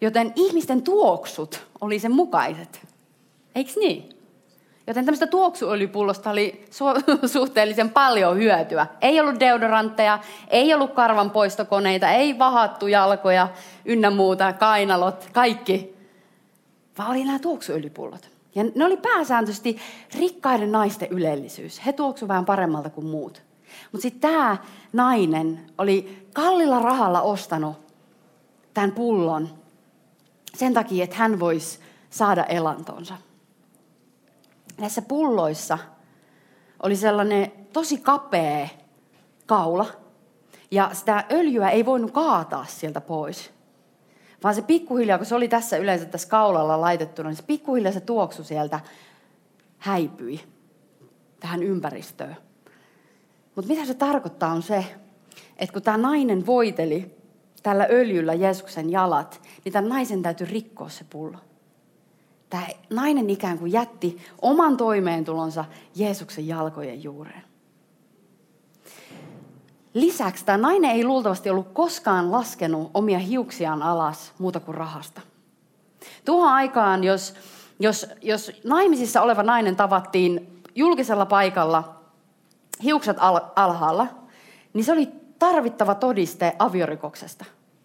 Joten 0.00 0.32
ihmisten 0.36 0.82
tuoksut 0.82 1.66
oli 1.80 1.98
sen 1.98 2.12
mukaiset. 2.12 2.80
Eikö 3.54 3.70
niin? 3.80 4.08
Joten 4.86 5.04
tämmöistä 5.04 5.26
tuoksuöljypullosta 5.26 6.30
oli 6.30 6.64
su- 6.70 7.28
suhteellisen 7.36 7.90
paljon 7.90 8.36
hyötyä. 8.36 8.86
Ei 9.00 9.20
ollut 9.20 9.40
deodorantteja, 9.40 10.18
ei 10.48 10.74
ollut 10.74 10.92
karvanpoistokoneita, 10.92 12.10
ei 12.10 12.38
vahattu 12.38 12.86
jalkoja 12.86 13.48
ynnä 13.84 14.10
muuta, 14.10 14.52
kainalot, 14.52 15.28
kaikki. 15.32 15.94
Vaan 16.98 17.10
oli 17.10 17.24
nämä 17.24 17.38
tuoksuöljypullot. 17.38 18.30
Ja 18.54 18.64
ne 18.74 18.84
oli 18.84 18.96
pääsääntöisesti 18.96 19.78
rikkaiden 20.18 20.72
naisten 20.72 21.08
ylellisyys. 21.10 21.86
He 21.86 21.92
tuoksuivat 21.92 22.28
vähän 22.28 22.44
paremmalta 22.44 22.90
kuin 22.90 23.06
muut. 23.06 23.42
Mutta 23.92 24.02
sitten 24.02 24.20
tämä 24.20 24.56
nainen 24.92 25.60
oli 25.78 26.23
kallilla 26.34 26.78
rahalla 26.78 27.22
ostanut 27.22 27.76
tämän 28.74 28.92
pullon 28.92 29.48
sen 30.54 30.74
takia, 30.74 31.04
että 31.04 31.16
hän 31.16 31.40
voisi 31.40 31.78
saada 32.10 32.44
elantonsa. 32.44 33.14
Näissä 34.78 35.02
pulloissa 35.02 35.78
oli 36.82 36.96
sellainen 36.96 37.52
tosi 37.72 37.98
kapea 37.98 38.68
kaula, 39.46 39.86
ja 40.70 40.90
sitä 40.92 41.24
öljyä 41.32 41.70
ei 41.70 41.86
voinut 41.86 42.10
kaataa 42.10 42.64
sieltä 42.68 43.00
pois. 43.00 43.50
Vaan 44.42 44.54
se 44.54 44.62
pikkuhiljaa, 44.62 45.18
kun 45.18 45.26
se 45.26 45.34
oli 45.34 45.48
tässä 45.48 45.76
yleensä 45.76 46.04
tässä 46.04 46.28
kaulalla 46.28 46.80
laitettuna, 46.80 47.28
niin 47.28 47.36
se 47.36 47.42
pikkuhiljaa 47.42 47.92
se 47.92 48.00
tuoksu 48.00 48.44
sieltä 48.44 48.80
häipyi 49.78 50.44
tähän 51.40 51.62
ympäristöön. 51.62 52.36
Mutta 53.54 53.68
mitä 53.68 53.84
se 53.86 53.94
tarkoittaa 53.94 54.52
on 54.52 54.62
se, 54.62 54.84
että 55.56 55.72
kun 55.72 55.82
tämä 55.82 55.96
nainen 55.96 56.46
voiteli 56.46 57.16
tällä 57.62 57.86
öljyllä 57.90 58.34
Jeesuksen 58.34 58.90
jalat, 58.90 59.40
niin 59.64 59.72
tämän 59.72 59.88
naisen 59.88 60.22
täytyy 60.22 60.46
rikkoa 60.46 60.88
se 60.88 61.04
pullo. 61.10 61.38
Tämä 62.50 62.66
nainen 62.90 63.30
ikään 63.30 63.58
kuin 63.58 63.72
jätti 63.72 64.18
oman 64.42 64.76
toimeentulonsa 64.76 65.64
Jeesuksen 65.94 66.48
jalkojen 66.48 67.02
juureen. 67.02 67.42
Lisäksi 69.94 70.44
tämä 70.44 70.58
nainen 70.58 70.90
ei 70.90 71.04
luultavasti 71.04 71.50
ollut 71.50 71.68
koskaan 71.72 72.32
laskenut 72.32 72.90
omia 72.94 73.18
hiuksiaan 73.18 73.82
alas 73.82 74.32
muuta 74.38 74.60
kuin 74.60 74.74
rahasta. 74.74 75.20
Tuohon 76.24 76.52
aikaan, 76.52 77.04
jos, 77.04 77.34
jos, 77.78 78.06
jos 78.22 78.52
naimisissa 78.64 79.22
oleva 79.22 79.42
nainen 79.42 79.76
tavattiin 79.76 80.62
julkisella 80.74 81.26
paikalla 81.26 82.00
hiukset 82.82 83.16
al- 83.20 83.40
alhaalla, 83.56 84.06
niin 84.72 84.84
se 84.84 84.92
oli 84.92 85.23
tarvittava 85.38 85.94
todiste 85.94 86.52
aviorikoksesta. 86.58 87.44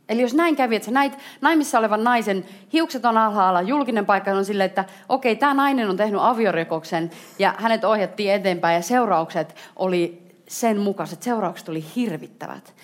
Eli 0.10 0.22
jos 0.22 0.34
näin 0.34 0.56
kävi, 0.56 0.76
että 0.76 0.86
sä 0.86 0.92
näit 0.92 1.18
naimissa 1.42 1.80
olevan 1.80 2.04
naisen 2.04 2.46
hiukset 2.74 3.06
on 3.06 3.18
alhaalla, 3.18 3.62
julkinen 3.62 4.06
paikka 4.06 4.32
on 4.32 4.46
silleen, 4.46 4.70
että 4.70 4.86
okei, 5.10 5.36
tämä 5.36 5.54
nainen 5.54 5.90
on 5.90 5.98
tehnyt 5.98 6.22
aviorikoksen 6.24 7.12
ja 7.40 7.56
hänet 7.58 7.84
ohjattiin 7.84 8.34
eteenpäin 8.34 8.76
ja 8.76 8.82
seuraukset 8.82 9.56
oli 9.76 10.24
sen 10.48 10.80
mukaiset, 10.80 11.24
seuraukset 11.24 11.70
oli 11.70 11.86
hirvittävät. 11.96 12.76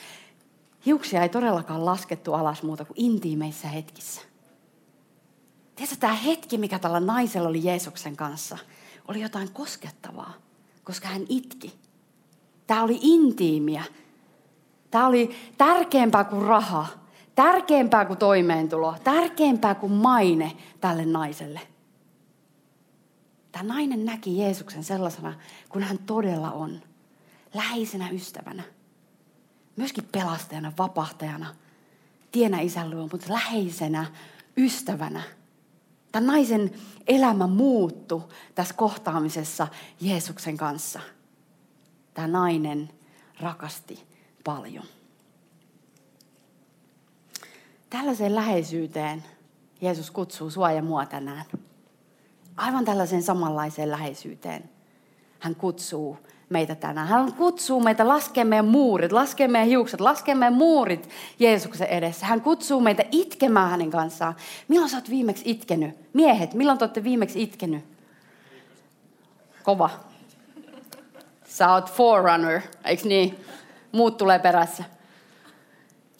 Hiuksia 0.85 1.21
ei 1.21 1.29
todellakaan 1.29 1.85
laskettu 1.85 2.33
alas 2.33 2.63
muuta 2.63 2.85
kuin 2.85 2.95
intiimeissä 3.01 3.67
hetkissä. 3.67 4.21
Tiedätkö, 5.75 5.99
tämä 5.99 6.13
hetki, 6.13 6.57
mikä 6.57 6.79
tällä 6.79 6.99
naisella 6.99 7.49
oli 7.49 7.63
Jeesuksen 7.63 8.15
kanssa, 8.15 8.57
oli 9.07 9.21
jotain 9.21 9.51
koskettavaa, 9.51 10.33
koska 10.83 11.07
hän 11.07 11.25
itki. 11.29 11.73
Tämä 12.67 12.83
oli 12.83 12.99
intiimiä. 13.01 13.83
Tämä 14.95 15.07
oli 15.07 15.35
tärkeämpää 15.57 16.23
kuin 16.23 16.41
raha, 16.41 16.87
tärkeämpää 17.35 18.05
kuin 18.05 18.19
toimeentulo, 18.19 18.95
tärkeämpää 19.03 19.75
kuin 19.75 19.91
maine 19.91 20.57
tälle 20.81 21.05
naiselle. 21.05 21.61
Tämä 23.51 23.63
nainen 23.63 24.05
näki 24.05 24.37
Jeesuksen 24.37 24.83
sellaisena, 24.83 25.33
kun 25.69 25.83
hän 25.83 25.97
todella 25.97 26.51
on. 26.51 26.81
Läheisenä 27.53 28.09
ystävänä. 28.09 28.63
Myöskin 29.75 30.07
pelastajana, 30.11 30.73
vapahtajana. 30.77 31.55
Tienä 32.31 32.59
isän 32.59 32.89
luo, 32.89 33.07
mutta 33.11 33.33
läheisenä 33.33 34.05
ystävänä. 34.57 35.21
Tämän 36.11 36.27
naisen 36.27 36.71
elämä 37.07 37.47
muuttui 37.47 38.23
tässä 38.55 38.73
kohtaamisessa 38.73 39.67
Jeesuksen 40.01 40.57
kanssa. 40.57 40.99
Tämä 42.13 42.27
nainen 42.27 42.89
rakasti 43.39 44.14
paljon. 44.45 44.83
Tällaiseen 47.89 48.35
läheisyyteen 48.35 49.23
Jeesus 49.81 50.11
kutsuu 50.11 50.49
sua 50.49 50.71
ja 50.71 50.81
mua 50.81 51.05
tänään. 51.05 51.45
Aivan 52.57 52.85
tällaiseen 52.85 53.23
samanlaiseen 53.23 53.91
läheisyyteen 53.91 54.69
hän 55.45 55.55
kutsuu 55.55 56.17
meitä 56.49 56.75
tänään. 56.75 57.07
Hän 57.07 57.33
kutsuu 57.33 57.79
meitä 57.79 58.07
laskemaan 58.07 58.47
meidän 58.47 58.65
muurit, 58.65 59.11
laskemaan 59.11 59.51
meidän 59.51 59.67
hiukset, 59.67 60.01
laskemaan 60.01 60.39
meidän 60.39 60.53
muurit 60.53 61.09
Jeesuksen 61.39 61.87
edessä. 61.87 62.25
Hän 62.25 62.41
kutsuu 62.41 62.81
meitä 62.81 63.03
itkemään 63.11 63.69
hänen 63.69 63.91
kanssaan. 63.91 64.35
Milloin 64.67 64.89
sä 64.89 64.97
oot 64.97 65.09
viimeksi 65.09 65.43
itkenyt? 65.45 65.95
Miehet, 66.13 66.53
milloin 66.53 66.77
te 66.77 66.85
olette 66.85 67.03
viimeksi 67.03 67.43
itkenyt? 67.43 67.83
Kova. 69.63 69.89
Sä 71.45 71.73
oot 71.73 71.91
forerunner, 71.91 72.61
eikö 72.85 73.07
niin? 73.07 73.45
Muut 73.95 74.17
tulee 74.17 74.39
perässä. 74.39 74.83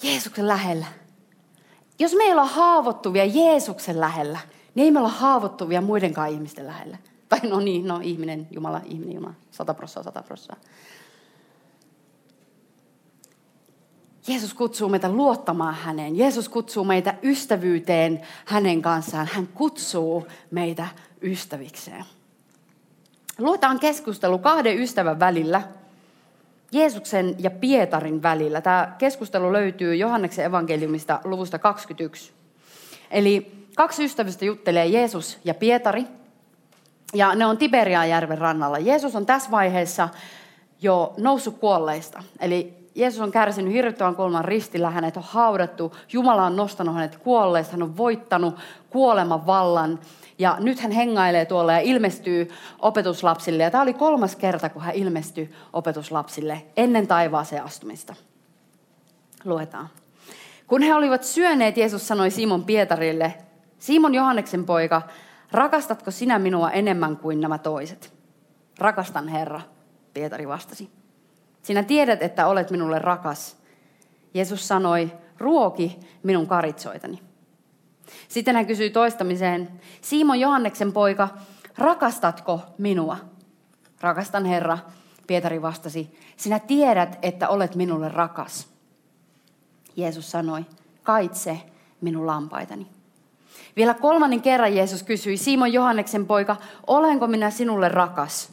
Jeesuksen 0.03 0.47
lähellä 0.47 0.85
Jos 1.99 2.13
meillä 2.13 2.41
on 2.41 2.49
haavoittuvia 2.49 3.25
Jeesuksen 3.25 3.99
lähellä, 3.99 4.39
niin 4.75 4.85
ei 4.85 4.91
me 4.91 4.99
olla 4.99 5.09
haavoittuvia 5.09 5.81
muidenkaan 5.81 6.29
ihmisten 6.29 6.67
lähellä. 6.67 6.97
Tai 7.29 7.39
no 7.39 7.59
niin, 7.59 7.87
no 7.87 7.99
ihminen, 8.03 8.47
Jumala, 8.51 8.81
ihminen, 8.85 9.15
Jumala, 9.15 9.33
sata 9.51 9.73
prossaa, 9.73 10.03
sata 10.03 10.21
prossaa. 10.21 10.55
Jeesus 14.27 14.53
kutsuu 14.53 14.89
meitä 14.89 15.09
luottamaan 15.09 15.75
häneen. 15.75 16.17
Jeesus 16.17 16.49
kutsuu 16.49 16.83
meitä 16.83 17.15
ystävyyteen 17.23 18.21
hänen 18.45 18.81
kanssaan. 18.81 19.29
Hän 19.33 19.47
kutsuu 19.47 20.27
meitä 20.51 20.87
ystävikseen. 21.21 22.05
Luotaan 23.37 23.79
keskustelu 23.79 24.39
kahden 24.39 24.77
ystävän 24.77 25.19
välillä, 25.19 25.61
Jeesuksen 26.75 27.35
ja 27.39 27.51
Pietarin 27.51 28.23
välillä. 28.23 28.61
Tämä 28.61 28.95
keskustelu 28.97 29.53
löytyy 29.53 29.95
Johanneksen 29.95 30.45
evankeliumista 30.45 31.19
luvusta 31.23 31.59
21. 31.59 32.31
Eli 33.11 33.65
kaksi 33.75 34.05
ystävistä 34.05 34.45
juttelee 34.45 34.85
Jeesus 34.85 35.39
ja 35.43 35.53
Pietari, 35.53 36.05
ja 37.13 37.35
ne 37.35 37.45
on 37.45 37.57
Tiberiajärven 37.57 38.37
rannalla. 38.37 38.79
Jeesus 38.79 39.15
on 39.15 39.25
tässä 39.25 39.51
vaiheessa 39.51 40.09
jo 40.81 41.13
noussut 41.17 41.57
kuolleista. 41.57 42.23
Eli 42.39 42.73
Jeesus 42.95 43.21
on 43.21 43.31
kärsinyt 43.31 43.73
hirvittävän 43.73 44.15
kolman 44.15 44.45
ristillä, 44.45 44.89
hänet 44.89 45.17
on 45.17 45.23
haudattu, 45.25 45.95
Jumala 46.13 46.45
on 46.45 46.55
nostanut 46.55 46.95
hänet 46.95 47.17
kuolleista, 47.17 47.71
hän 47.71 47.83
on 47.83 47.97
voittanut 47.97 48.55
kuoleman 48.89 49.45
vallan. 49.45 49.99
Ja 50.39 50.57
nyt 50.59 50.79
hän 50.79 50.91
hengailee 50.91 51.45
tuolla 51.45 51.73
ja 51.73 51.79
ilmestyy 51.79 52.51
opetuslapsille. 52.79 53.63
Ja 53.63 53.71
tämä 53.71 53.81
oli 53.81 53.93
kolmas 53.93 54.35
kerta, 54.35 54.69
kun 54.69 54.81
hän 54.81 54.95
ilmestyi 54.95 55.53
opetuslapsille 55.73 56.65
ennen 56.77 57.07
taivaaseen 57.07 57.63
astumista. 57.63 58.15
Luetaan. 59.45 59.89
Kun 60.67 60.81
he 60.81 60.95
olivat 60.95 61.23
syöneet, 61.23 61.77
Jeesus 61.77 62.07
sanoi 62.07 62.31
Simon 62.31 62.63
Pietarille, 62.63 63.33
Simon 63.79 64.13
Johanneksen 64.13 64.65
poika, 64.65 65.01
rakastatko 65.51 66.11
sinä 66.11 66.39
minua 66.39 66.71
enemmän 66.71 67.17
kuin 67.17 67.41
nämä 67.41 67.57
toiset? 67.57 68.13
Rakastan 68.79 69.27
Herra, 69.27 69.61
Pietari 70.13 70.47
vastasi. 70.47 70.89
Sinä 71.61 71.83
tiedät, 71.83 72.23
että 72.23 72.47
olet 72.47 72.71
minulle 72.71 72.99
rakas. 72.99 73.57
Jeesus 74.33 74.67
sanoi, 74.67 75.11
ruoki 75.37 75.99
minun 76.23 76.47
karitsoitani. 76.47 77.24
Sitten 78.27 78.55
hän 78.55 78.65
kysyi 78.65 78.89
toistamiseen, 78.89 79.69
Simon 80.01 80.39
Johanneksen 80.39 80.93
poika, 80.93 81.29
rakastatko 81.77 82.61
minua? 82.77 83.17
Rakastan 84.01 84.45
Herra, 84.45 84.77
Pietari 85.27 85.61
vastasi, 85.61 86.17
sinä 86.37 86.59
tiedät, 86.59 87.19
että 87.21 87.49
olet 87.49 87.75
minulle 87.75 88.09
rakas. 88.09 88.67
Jeesus 89.95 90.31
sanoi, 90.31 90.65
kaitse 91.03 91.61
minun 92.01 92.27
lampaitani. 92.27 92.87
Vielä 93.75 93.93
kolmannen 93.93 94.41
kerran 94.41 94.75
Jeesus 94.75 95.03
kysyi, 95.03 95.37
Simon 95.37 95.73
Johanneksen 95.73 96.25
poika, 96.25 96.55
olenko 96.87 97.27
minä 97.27 97.49
sinulle 97.49 97.89
rakas? 97.89 98.49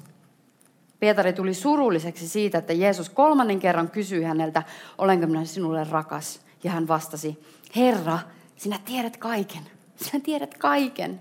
Pietari 1.01 1.33
tuli 1.33 1.55
surulliseksi 1.55 2.29
siitä, 2.29 2.59
että 2.59 2.73
Jeesus 2.73 3.11
kolmannen 3.11 3.61
kerran 3.61 3.91
kysyi 3.91 4.23
häneltä, 4.23 4.63
olenko 4.99 5.27
minä 5.27 5.45
sinulle 5.45 5.85
rakas? 5.85 6.41
Ja 6.65 6.71
hän 6.71 6.89
vastasi, 6.89 7.45
Herra, 7.77 8.19
sinä 8.63 8.79
tiedät 8.85 9.17
kaiken. 9.17 9.63
Sinä 9.97 10.21
tiedät 10.25 10.59
kaiken. 10.59 11.21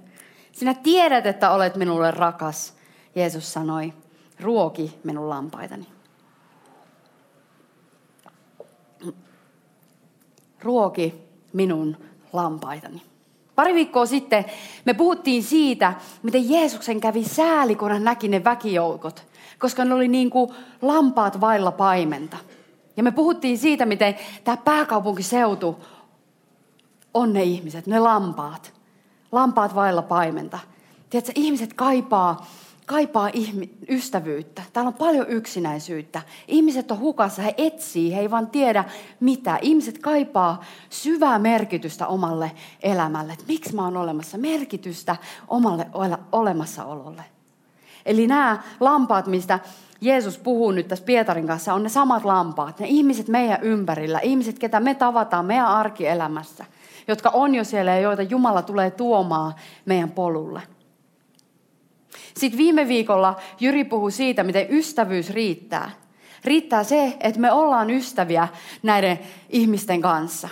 Sinä 0.51 0.74
tiedät, 0.74 1.25
että 1.25 1.51
olet 1.51 1.75
minulle 1.75 2.12
rakas. 2.12 2.74
Jeesus 3.15 3.53
sanoi, 3.53 3.93
ruoki 4.39 5.00
minun 5.03 5.29
lampaitani. 5.29 5.88
Ruoki 10.62 11.13
minun 11.53 11.98
lampaitani. 12.33 13.01
Pari 13.55 13.74
viikkoa 13.74 14.05
sitten 14.05 14.45
me 14.86 14.93
puhuttiin 14.93 15.43
siitä, 15.43 15.93
miten 16.24 16.50
Jeesuksen 16.50 17.01
kävi 17.01 17.24
sääli, 17.24 17.75
kun 17.75 17.91
hän 17.91 18.03
näki 18.03 18.27
ne 18.27 18.43
väkijoukot 18.43 19.32
koska 19.60 19.86
ne 19.86 19.93
oli 19.93 20.08
niin 20.08 20.30
kuin 20.30 20.51
lampaat 20.82 21.41
vailla 21.41 21.71
paimenta. 21.71 22.38
Ja 22.97 23.04
me 23.04 23.12
puhuttiin 23.12 23.58
siitä, 23.58 23.86
miten 23.86 24.15
tämä 24.43 24.58
pääkaupunkiseutu 24.58 25.84
on 27.13 27.34
ne 27.34 27.43
ihmiset, 27.43 27.88
ne 27.88 28.00
lampaat. 28.00 28.74
Lampaat 29.32 29.76
vailla 29.76 30.02
paimenta. 30.02 30.60
Tiedätkö, 31.10 31.32
ihmiset 31.36 31.74
kaipaa, 31.74 32.45
kaipaa 32.86 33.30
ihmi, 33.34 33.69
ystävyyttä. 33.89 34.62
Täällä 34.74 34.88
on 34.88 34.93
paljon 34.93 35.28
yksinäisyyttä. 35.28 36.21
Ihmiset 36.47 36.91
on 36.91 37.00
hukassa, 37.00 37.41
he 37.41 37.54
etsii, 37.58 38.13
he 38.15 38.19
ei 38.19 38.32
vaan 38.32 38.47
tiedä 38.47 38.86
mitä. 39.19 39.60
Ihmiset 39.62 39.97
kaipaa 39.97 40.63
syvää 40.89 41.39
merkitystä 41.39 42.08
omalle 42.08 42.52
elämälle. 42.84 43.34
Että 43.34 43.45
miksi 43.47 43.76
mä 43.76 43.84
oon 43.84 43.97
olemassa? 43.97 44.38
Merkitystä 44.38 45.15
omalle 45.47 45.88
olemassaololle. 46.32 47.24
Eli 48.06 48.28
nämä 48.28 48.63
lampaat, 48.80 49.28
mistä 49.28 49.60
Jeesus 50.02 50.38
puhuu 50.38 50.71
nyt 50.71 50.88
tässä 50.88 51.06
Pietarin 51.06 51.47
kanssa, 51.47 51.74
on 51.74 51.84
ne 51.84 51.89
samat 51.89 52.26
lampaat. 52.26 52.80
Ne 52.80 52.88
ihmiset 52.88 53.28
meidän 53.28 53.62
ympärillä, 53.62 54.19
ihmiset, 54.19 54.60
ketä 54.60 54.80
me 54.80 54.95
tavataan 54.95 55.45
meidän 55.45 55.67
arkielämässä, 55.67 56.65
jotka 57.08 57.30
on 57.30 57.56
jo 57.56 57.64
siellä 57.64 57.92
ja 57.92 58.00
joita 58.00 58.22
Jumala 58.22 58.62
tulee 58.62 58.92
tuomaan 58.92 59.54
meidän 59.86 60.12
polulle. 60.12 60.62
Sitten 62.38 62.58
viime 62.58 62.88
viikolla 62.88 63.40
Jyri 63.60 63.84
puhui 63.84 64.12
siitä, 64.12 64.44
miten 64.44 64.68
ystävyys 64.70 65.30
riittää. 65.30 65.92
Riittää 66.46 66.84
se, 66.84 67.18
että 67.20 67.40
me 67.40 67.52
ollaan 67.52 67.90
ystäviä 67.90 68.48
näiden 68.84 69.20
ihmisten 69.50 70.02
kanssa. 70.02 70.50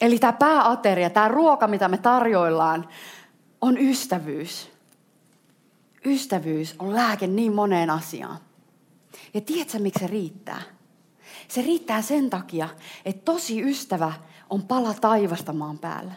Eli 0.00 0.18
tämä 0.18 0.32
pääateria, 0.32 1.10
tämä 1.10 1.28
ruoka, 1.28 1.66
mitä 1.66 1.88
me 1.88 1.98
tarjoillaan, 1.98 2.88
on 3.60 3.78
ystävyys. 3.78 4.70
Ystävyys 6.04 6.74
on 6.78 6.94
lääke 6.94 7.26
niin 7.26 7.54
moneen 7.54 7.90
asiaan. 7.90 8.38
Ja 9.34 9.40
tiedätkö, 9.40 9.78
miksi 9.78 10.00
se 10.00 10.06
riittää? 10.06 10.62
Se 11.48 11.62
riittää 11.62 12.02
sen 12.02 12.30
takia, 12.30 12.68
että 13.04 13.22
tosi 13.24 13.62
ystävä 13.62 14.12
on 14.50 14.62
pala 14.62 14.94
taivasta 14.94 15.52
maan 15.52 15.78
päällä. 15.78 16.12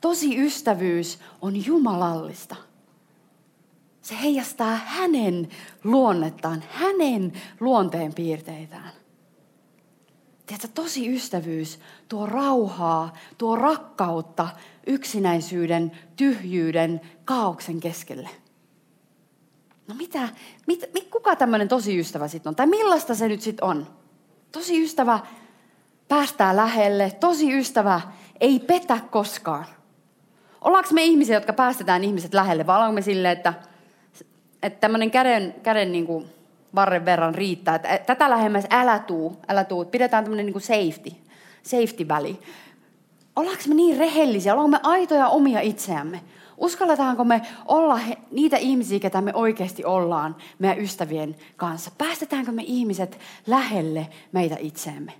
Tosi 0.00 0.38
ystävyys 0.38 1.18
on 1.42 1.66
jumalallista. 1.66 2.56
Se 4.02 4.20
heijastaa 4.20 4.76
hänen 4.84 5.48
luonnettaan, 5.84 6.64
hänen 6.70 7.32
luonteen 7.60 8.14
piirteitään. 8.14 8.92
Tiedätkö, 10.46 10.68
tosi 10.74 11.14
ystävyys 11.14 11.80
tuo 12.08 12.26
rauhaa, 12.26 13.12
tuo 13.38 13.56
rakkautta 13.56 14.48
yksinäisyyden, 14.86 15.92
tyhjyyden, 16.16 17.00
kaauksen 17.24 17.80
keskelle 17.80 18.30
no 19.90 19.96
mitä, 19.96 20.28
mit, 20.66 20.90
mit, 20.94 21.10
kuka 21.10 21.36
tämmöinen 21.36 21.68
tosi 21.68 21.98
ystävä 22.00 22.28
sitten 22.28 22.50
on? 22.50 22.56
Tai 22.56 22.66
millaista 22.66 23.14
se 23.14 23.28
nyt 23.28 23.40
sitten 23.40 23.64
on? 23.64 23.86
Tosi 24.52 24.82
ystävä 24.84 25.18
päästää 26.10 26.56
lähelle, 26.56 27.10
tosi 27.20 27.58
ystävä 27.58 28.00
ei 28.40 28.58
petä 28.58 28.98
koskaan. 29.10 29.64
Ollaanko 30.60 30.90
me 30.92 31.04
ihmisiä, 31.04 31.36
jotka 31.36 31.52
päästetään 31.52 32.04
ihmiset 32.04 32.34
lähelle, 32.34 32.66
vai 32.66 32.76
ollaanko 32.76 32.94
me 32.94 33.02
silleen, 33.02 33.36
että, 33.36 33.54
että 34.62 34.80
tämmöinen 34.80 35.10
käden, 35.10 35.54
käden 35.62 35.92
niin 35.92 36.06
kuin 36.06 36.26
varren 36.74 37.04
verran 37.04 37.34
riittää, 37.34 37.74
että 37.74 37.98
tätä 37.98 38.30
lähemmäs 38.30 38.64
älä 38.70 38.98
tuu, 38.98 39.36
älä 39.48 39.64
tuu, 39.64 39.84
pidetään 39.84 40.24
tämmöinen 40.24 40.46
niin 40.46 40.60
safety, 40.60 41.12
safety-väli. 41.62 42.38
Ollaanko 43.36 43.62
me 43.68 43.74
niin 43.74 43.98
rehellisiä, 43.98 44.52
ollaanko 44.52 44.70
me 44.70 44.80
aitoja 44.82 45.28
omia 45.28 45.60
itseämme? 45.60 46.20
Uskalletaanko 46.56 47.24
me 47.24 47.42
olla 47.66 47.96
he, 47.96 48.18
niitä 48.30 48.56
ihmisiä, 48.56 48.98
ketä 48.98 49.20
me 49.20 49.34
oikeasti 49.34 49.84
ollaan 49.84 50.36
meidän 50.58 50.78
ystävien 50.78 51.36
kanssa? 51.56 51.90
Päästetäänkö 51.98 52.52
me 52.52 52.62
ihmiset 52.66 53.18
lähelle 53.46 54.08
meitä 54.32 54.56
itseemme? 54.58 55.12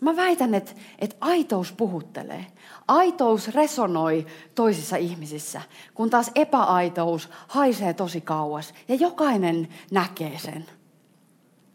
Mä 0.00 0.16
väitän, 0.16 0.54
että, 0.54 0.72
että 0.98 1.16
aitous 1.20 1.72
puhuttelee. 1.72 2.46
Aitous 2.88 3.48
resonoi 3.48 4.26
toisissa 4.54 4.96
ihmisissä, 4.96 5.62
kun 5.94 6.10
taas 6.10 6.30
epäaitous 6.34 7.28
haisee 7.48 7.94
tosi 7.94 8.20
kauas 8.20 8.74
ja 8.88 8.94
jokainen 8.94 9.68
näkee 9.90 10.38
sen. 10.38 10.66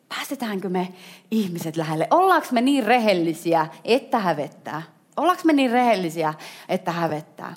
Päästetäänkö 0.09 0.69
me 0.69 0.93
ihmiset 1.31 1.77
lähelle? 1.77 2.07
Ollaanko 2.11 2.47
me 2.51 2.61
niin 2.61 2.83
rehellisiä, 2.83 3.67
että 3.83 4.19
hävettää? 4.19 4.81
Ollaanko 5.17 5.41
me 5.45 5.53
niin 5.53 5.71
rehellisiä, 5.71 6.33
että 6.69 6.91
hävettää? 6.91 7.55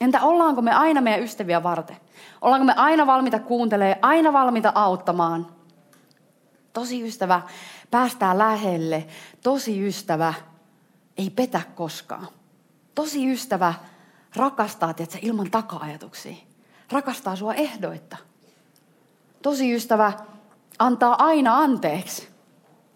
Entä 0.00 0.22
ollaanko 0.22 0.62
me 0.62 0.72
aina 0.72 1.00
meidän 1.00 1.22
ystäviä 1.22 1.62
varten? 1.62 1.96
Ollaanko 2.40 2.64
me 2.64 2.74
aina 2.76 3.06
valmiita 3.06 3.38
kuuntelemaan, 3.38 3.98
aina 4.02 4.32
valmiita 4.32 4.72
auttamaan? 4.74 5.46
Tosi 6.72 7.02
ystävä 7.02 7.42
päästää 7.92 8.38
lähelle. 8.38 9.06
Tosi 9.42 9.86
ystävä 9.86 10.34
ei 11.18 11.30
petä 11.30 11.62
koskaan. 11.74 12.28
Tosi 12.94 13.32
ystävä 13.32 13.74
rakastaa, 14.36 14.94
tiedätkö, 14.94 15.18
ilman 15.22 15.50
taka-ajatuksia. 15.50 16.36
Rakastaa 16.92 17.36
sua 17.36 17.54
ehdoitta. 17.54 18.16
Tosi 19.42 19.74
ystävä 19.74 20.12
antaa 20.78 21.24
aina 21.24 21.58
anteeksi. 21.58 22.28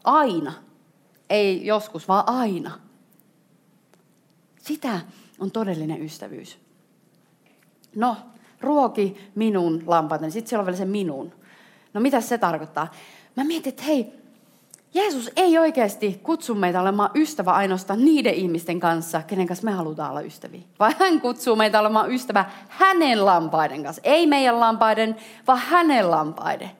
Aina. 0.04 0.52
Ei 1.30 1.66
joskus, 1.66 2.09
vaan 2.09 2.24
aina. 2.26 2.80
Sitä 4.61 5.00
on 5.38 5.50
todellinen 5.50 6.02
ystävyys. 6.02 6.59
No, 7.94 8.16
ruoki 8.61 9.30
minun 9.35 9.82
lampaatani. 9.87 10.30
Sitten 10.30 10.48
siellä 10.48 10.61
on 10.61 10.66
vielä 10.66 10.78
se 10.78 10.85
minun. 10.85 11.35
No 11.94 12.00
mitä 12.00 12.20
se 12.20 12.38
tarkoittaa? 12.38 12.90
Mä 13.37 13.44
mietin, 13.44 13.70
että 13.70 13.82
hei, 13.82 14.26
Jeesus 14.94 15.31
ei 15.37 15.59
oikeasti 15.59 16.20
kutsu 16.22 16.55
meitä 16.55 16.81
olemaan 16.81 17.11
ystävä 17.14 17.53
ainoastaan 17.53 18.05
niiden 18.05 18.35
ihmisten 18.35 18.81
kanssa, 18.81 19.22
kenen 19.22 19.46
kanssa 19.46 19.64
me 19.64 19.72
halutaan 19.72 20.11
olla 20.11 20.20
ystäviä. 20.20 20.61
Vaan 20.79 20.94
hän 20.99 21.20
kutsuu 21.20 21.57
meitä 21.57 21.81
olemaan 21.81 22.12
ystävä 22.12 22.44
hänen 22.68 23.27
lampaiden 23.27 23.83
kanssa. 23.83 24.03
Ei 24.05 24.27
meidän 24.27 24.61
lampaiden, 24.61 25.16
vaan 25.46 25.59
hänen 25.59 26.11
lampaiden. 26.11 26.70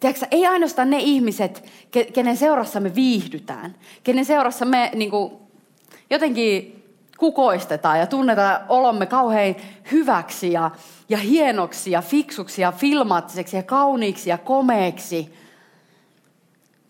Tiedätkö, 0.00 0.26
ei 0.30 0.46
ainoastaan 0.46 0.90
ne 0.90 0.98
ihmiset, 0.98 1.64
kenen 2.12 2.36
seurassa 2.36 2.80
me 2.80 2.94
viihdytään, 2.94 3.74
kenen 4.04 4.24
seurassa 4.24 4.64
me 4.64 4.90
niin 4.94 5.10
kuin, 5.10 5.32
jotenkin 6.10 6.84
kukoistetaan 7.18 7.98
ja 7.98 8.06
tunnetaan 8.06 8.60
olomme 8.68 9.06
kauhean 9.06 9.54
hyväksi 9.92 10.52
ja, 10.52 10.70
ja 11.08 11.18
hienoksi 11.18 11.90
ja 11.90 12.02
fiksuksi 12.02 12.62
ja 12.62 12.72
filmaattiseksi 12.72 13.56
ja 13.56 13.62
kauniiksi 13.62 14.30
ja 14.30 14.38
komeeksi, 14.38 15.34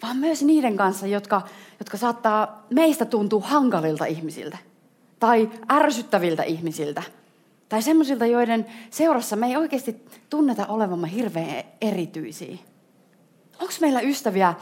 vaan 0.07 0.17
myös 0.17 0.43
niiden 0.43 0.77
kanssa, 0.77 1.07
jotka, 1.07 1.43
jotka 1.79 1.97
saattaa 1.97 2.67
meistä 2.71 3.05
tuntua 3.05 3.41
hankalilta 3.45 4.05
ihmisiltä 4.05 4.59
tai 5.21 5.51
ärsyttäviltä 5.73 6.43
ihmisiltä 6.43 7.03
tai 7.69 7.83
semmoisilta, 7.83 8.27
joiden 8.27 8.67
seurassa 8.91 9.37
me 9.37 9.47
ei 9.47 9.57
oikeasti 9.57 9.97
tunneta 10.31 10.67
olevamme 10.67 11.13
hirveän 11.13 11.65
erityisiä. 11.81 12.57
Onko 13.61 13.73
meillä 13.81 14.01
ystäviä 14.01 14.55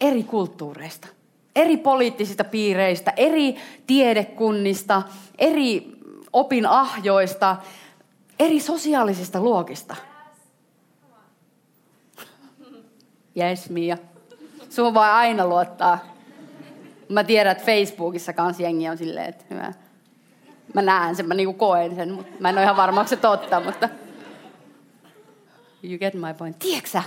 eri 0.00 0.22
kulttuureista, 0.22 1.08
eri 1.56 1.76
poliittisista 1.76 2.44
piireistä, 2.44 3.12
eri 3.16 3.56
tiedekunnista, 3.86 5.02
eri 5.38 5.92
opinahjoista, 6.32 7.56
eri 8.38 8.60
sosiaalisista 8.60 9.40
luokista? 9.40 9.96
Yes, 13.36 13.70
Mia. 13.70 13.98
Sun 14.70 14.94
voi 14.94 15.04
aina 15.04 15.46
luottaa. 15.46 15.98
Mä 17.08 17.24
tiedän, 17.24 17.52
että 17.52 17.64
Facebookissa 17.64 18.32
kans 18.32 18.60
jengi 18.60 18.88
on 18.88 18.98
silleen, 18.98 19.28
että 19.28 19.44
hyvä. 19.50 19.72
Mä 20.74 20.82
näen 20.82 21.16
sen, 21.16 21.28
mä 21.28 21.34
niinku 21.34 21.52
koen 21.52 21.96
sen, 21.96 22.12
mutta 22.12 22.32
mä 22.40 22.48
en 22.48 22.54
ole 22.54 22.62
ihan 22.62 22.76
varma, 22.76 23.00
onko 23.00 23.08
se 23.08 23.16
totta, 23.16 23.60
mutta... 23.60 23.88
You 25.82 25.98
get 25.98 26.14
my 26.14 26.34
point. 26.38 26.58
Tiedätkö 26.58 27.00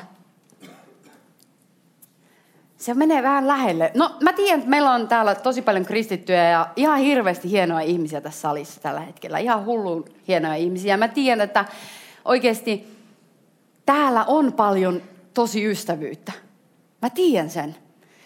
Se 2.77 2.93
menee 2.93 3.23
vähän 3.23 3.47
lähelle. 3.47 3.91
No 3.95 4.15
mä 4.21 4.33
tiedän, 4.33 4.59
että 4.59 4.69
meillä 4.69 4.91
on 4.91 5.07
täällä 5.07 5.35
tosi 5.35 5.61
paljon 5.61 5.85
kristittyjä 5.85 6.49
ja 6.49 6.69
ihan 6.75 6.99
hirveästi 6.99 7.51
hienoja 7.51 7.85
ihmisiä 7.85 8.21
tässä 8.21 8.41
salissa 8.41 8.81
tällä 8.81 8.99
hetkellä. 8.99 9.37
Ihan 9.37 9.65
hullun 9.65 10.05
hienoja 10.27 10.55
ihmisiä. 10.55 10.97
Mä 10.97 11.07
tiedän, 11.07 11.41
että 11.41 11.65
oikeasti 12.25 12.97
täällä 13.85 14.23
on 14.23 14.53
paljon 14.53 15.01
tosi 15.33 15.65
ystävyyttä. 15.65 16.31
Mä 17.01 17.09
tiedän 17.09 17.49
sen. 17.49 17.75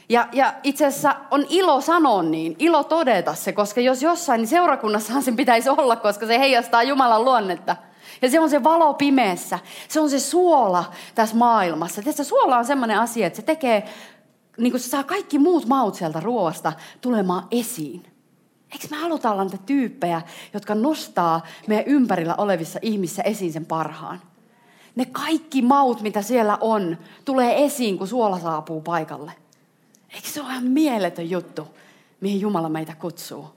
Ja, 0.09 0.27
ja 0.31 0.53
itse 0.63 0.85
asiassa 0.85 1.15
on 1.31 1.45
ilo 1.49 1.81
sanoa 1.81 2.23
niin, 2.23 2.55
ilo 2.59 2.83
todeta 2.83 3.35
se, 3.35 3.51
koska 3.51 3.81
jos 3.81 4.01
jossain, 4.01 4.39
niin 4.39 4.47
seurakunnassahan 4.47 5.23
sen 5.23 5.35
pitäisi 5.35 5.69
olla, 5.69 5.95
koska 5.95 6.27
se 6.27 6.39
heijastaa 6.39 6.83
Jumalan 6.83 7.25
luonnetta. 7.25 7.75
Ja 8.21 8.29
se 8.29 8.39
on 8.39 8.49
se 8.49 8.63
valo 8.63 8.93
pimeässä. 8.93 9.59
Se 9.87 9.99
on 9.99 10.09
se 10.09 10.19
suola 10.19 10.91
tässä 11.15 11.35
maailmassa. 11.35 12.01
Tiedätkö, 12.01 12.23
suola 12.23 12.57
on 12.57 12.65
sellainen 12.65 12.99
asia, 12.99 13.27
että 13.27 13.37
se 13.37 13.43
tekee, 13.43 13.89
niin 14.57 14.71
kuin 14.71 14.81
se 14.81 14.89
saa 14.89 15.03
kaikki 15.03 15.39
muut 15.39 15.65
maut 15.65 15.95
sieltä 15.95 16.19
ruoasta 16.19 16.73
tulemaan 17.01 17.47
esiin. 17.51 18.03
Eikö 18.71 18.87
me 18.91 18.97
haluta 18.97 19.31
olla 19.31 19.43
niitä 19.43 19.57
tyyppejä, 19.65 20.21
jotka 20.53 20.75
nostaa 20.75 21.41
meidän 21.67 21.85
ympärillä 21.85 22.35
olevissa 22.35 22.79
ihmisissä 22.81 23.21
esiin 23.23 23.53
sen 23.53 23.65
parhaan? 23.65 24.21
Ne 24.95 25.05
kaikki 25.05 25.61
maut, 25.61 26.01
mitä 26.01 26.21
siellä 26.21 26.57
on, 26.61 26.97
tulee 27.25 27.65
esiin, 27.65 27.97
kun 27.97 28.07
suola 28.07 28.39
saapuu 28.39 28.81
paikalle. 28.81 29.31
Eikö 30.13 30.27
se 30.27 30.41
ole 30.41 30.49
ihan 30.49 30.63
mieletön 30.63 31.29
juttu, 31.29 31.67
mihin 32.21 32.41
Jumala 32.41 32.69
meitä 32.69 32.95
kutsuu? 32.95 33.47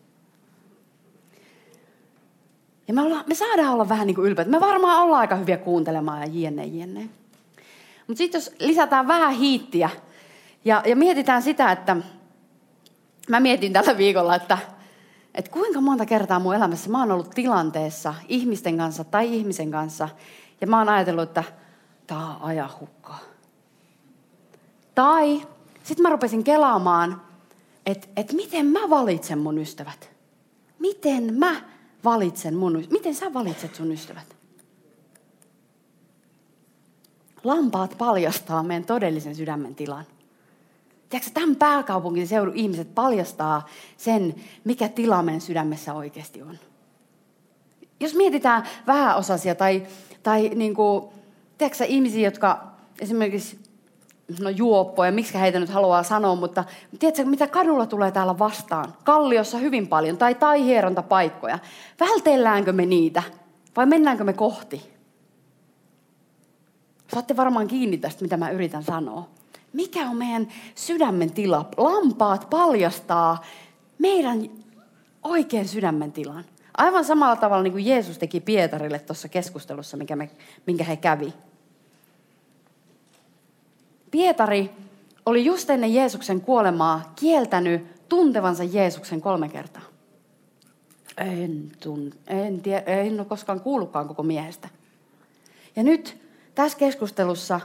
Ja 2.89 2.95
me, 2.95 3.03
olla, 3.03 3.25
me 3.27 3.35
saadaan 3.35 3.75
olla 3.75 3.89
vähän 3.89 4.07
niin 4.07 4.15
kuin 4.15 4.27
ylpeitä. 4.27 4.51
Me 4.51 4.61
varmaan 4.61 5.03
ollaan 5.03 5.21
aika 5.21 5.37
hyviä 5.37 5.57
kuuntelemaan 5.57 6.21
ja 6.21 6.29
jenne, 6.33 6.65
jenne. 6.65 7.09
Mutta 8.07 8.19
sitten 8.19 8.39
jos 8.39 8.53
lisätään 8.59 9.09
vähän 9.09 9.35
hiittiä 9.35 9.91
ja, 10.65 10.83
ja 10.87 10.97
mietitään 10.97 11.43
sitä, 11.43 11.73
että 11.73 11.97
mä 13.29 13.41
mietin 13.41 13.73
tällä 13.73 13.97
viikolla, 13.97 14.35
että, 14.35 14.59
että 15.35 15.51
kuinka 15.51 15.81
monta 15.81 16.07
kertaa 16.07 16.39
mun 16.39 16.55
elämässä 16.55 16.91
mä 16.91 17.01
oon 17.01 17.13
ollut 17.13 17.31
tilanteessa 17.31 18.15
ihmisten 18.29 18.77
kanssa 18.77 19.05
tai 19.05 19.35
ihmisen 19.35 19.71
kanssa, 19.71 20.09
ja 20.61 20.67
mä 20.67 20.79
oon 20.79 20.89
ajatellut, 20.89 21.23
että 21.23 21.45
tää 22.07 22.19
on 22.19 22.37
aja 22.41 22.69
hukkaa. 22.81 23.21
Tai 24.95 25.43
sitten 25.83 26.03
mä 26.03 26.09
rupesin 26.09 26.45
kelaamaan, 26.45 27.23
että, 27.87 28.09
että 28.17 28.37
miten 28.37 28.67
mä 28.67 28.91
valitsen 28.91 29.39
mun 29.39 29.59
ystävät. 29.59 30.11
Miten 30.79 31.35
mä 31.35 31.63
valitsen 32.05 32.57
mun, 32.57 32.85
miten 32.91 33.15
sä 33.15 33.35
valitset 33.35 33.75
sun 33.75 33.93
ystävät? 33.93 34.37
Lampaat 37.45 37.99
paljastaa 37.99 38.63
meidän 38.63 38.85
todellisen 38.85 39.35
sydämen 39.35 39.75
tilan. 39.75 40.05
Tiedätkö, 41.09 41.31
tämän 41.35 41.57
pääkaupunkiseudun 41.57 42.57
ihmiset 42.57 42.95
paljastaa 42.95 43.67
sen, 43.97 44.35
mikä 44.65 44.89
tila 44.89 45.23
meidän 45.23 45.41
sydämessä 45.41 45.95
oikeasti 45.95 46.43
on. 46.43 46.59
Jos 48.01 48.15
mietitään 48.15 48.65
vähäosaisia 48.87 49.55
tai, 49.55 49.87
tai 50.27 50.51
niin 50.55 50.75
kuin, 50.75 51.05
tiedätkö, 51.59 51.85
ihmisiä, 51.85 52.25
jotka 52.25 52.73
esimerkiksi 53.01 53.59
no 54.41 54.51
juoppoja, 54.51 55.13
miksi 55.13 55.41
heitä 55.41 55.61
nyt 55.61 55.71
haluaa 55.71 56.03
sanoa, 56.03 56.35
mutta 56.35 56.65
tiedätkö, 56.99 57.25
mitä 57.25 57.47
kadulla 57.47 57.87
tulee 57.87 58.11
täällä 58.11 58.39
vastaan? 58.39 58.95
Kalliossa 59.05 59.59
hyvin 59.59 59.89
paljon, 59.89 60.17
tai 60.17 60.35
tai 60.35 60.65
hierontapaikkoja. 60.65 61.59
Vältelläänkö 62.01 62.73
me 62.73 62.87
niitä, 62.87 63.23
vai 63.77 63.87
mennäänkö 63.87 64.25
me 64.25 64.33
kohti? 64.33 64.93
Saatte 67.15 67.37
varmaan 67.37 67.69
kiinni 67.69 67.99
tästä, 67.99 68.23
mitä 68.23 68.37
mä 68.37 68.51
yritän 68.51 68.83
sanoa. 68.83 69.29
Mikä 69.73 70.11
on 70.11 70.17
meidän 70.17 70.49
sydämen 70.75 71.31
tila? 71.31 71.69
Lampaat 71.77 72.51
paljastaa 72.51 73.43
meidän 73.99 74.51
oikean 75.23 75.69
sydämen 75.69 76.13
tilan. 76.13 76.45
Aivan 76.77 77.05
samalla 77.05 77.37
tavalla 77.37 77.63
niin 77.63 77.73
kuin 77.73 77.87
Jeesus 77.87 78.19
teki 78.19 78.41
Pietarille 78.41 78.99
tuossa 78.99 79.29
keskustelussa, 79.29 79.97
minkä, 79.97 80.17
me, 80.17 80.31
minkä 80.67 80.85
he 80.85 80.97
kävi. 80.97 81.33
Pietari 84.11 84.71
oli 85.27 85.45
just 85.45 85.71
ennen 85.71 85.95
Jeesuksen 85.95 86.41
kuolemaa 86.41 87.13
kieltänyt 87.21 88.09
tuntevansa 88.09 88.65
Jeesuksen 88.65 89.21
kolme 89.21 89.49
kertaa. 89.49 89.83
En, 91.17 91.73
tun, 91.81 92.13
en, 92.27 92.61
tie, 92.61 92.83
en 92.87 93.21
ole 93.21 93.27
koskaan 93.27 93.61
kuullutkaan 93.61 94.09
koko 94.09 94.23
miehestä. 94.23 94.69
Ja 95.77 95.83
nyt 95.83 96.17
tässä 96.55 96.79
keskustelussa 96.79 97.61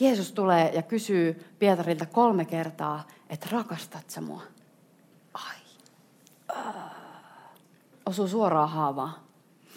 Jeesus 0.00 0.32
tulee 0.32 0.72
ja 0.74 0.82
kysyy 0.82 1.44
Pietarilta 1.58 2.06
kolme 2.06 2.44
kertaa, 2.44 3.06
että 3.30 3.48
rakastat 3.50 4.10
sä 4.10 4.20
mua? 4.20 4.42
Osuu 8.06 8.28
suoraan 8.28 8.68
haavaan. 8.68 9.14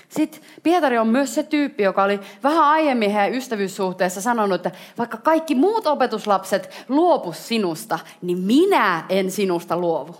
Sitten 0.09 0.41
Pietari 0.63 0.97
on 0.97 1.07
myös 1.07 1.35
se 1.35 1.43
tyyppi, 1.43 1.83
joka 1.83 2.03
oli 2.03 2.19
vähän 2.43 2.63
aiemmin 2.63 3.11
heidän 3.11 3.33
ystävyyssuhteessa 3.33 4.21
sanonut, 4.21 4.65
että 4.65 4.79
vaikka 4.97 5.17
kaikki 5.17 5.55
muut 5.55 5.87
opetuslapset 5.87 6.85
luopu 6.89 7.33
sinusta, 7.33 7.99
niin 8.21 8.37
minä 8.37 9.05
en 9.09 9.31
sinusta 9.31 9.77
luovu. 9.77 10.15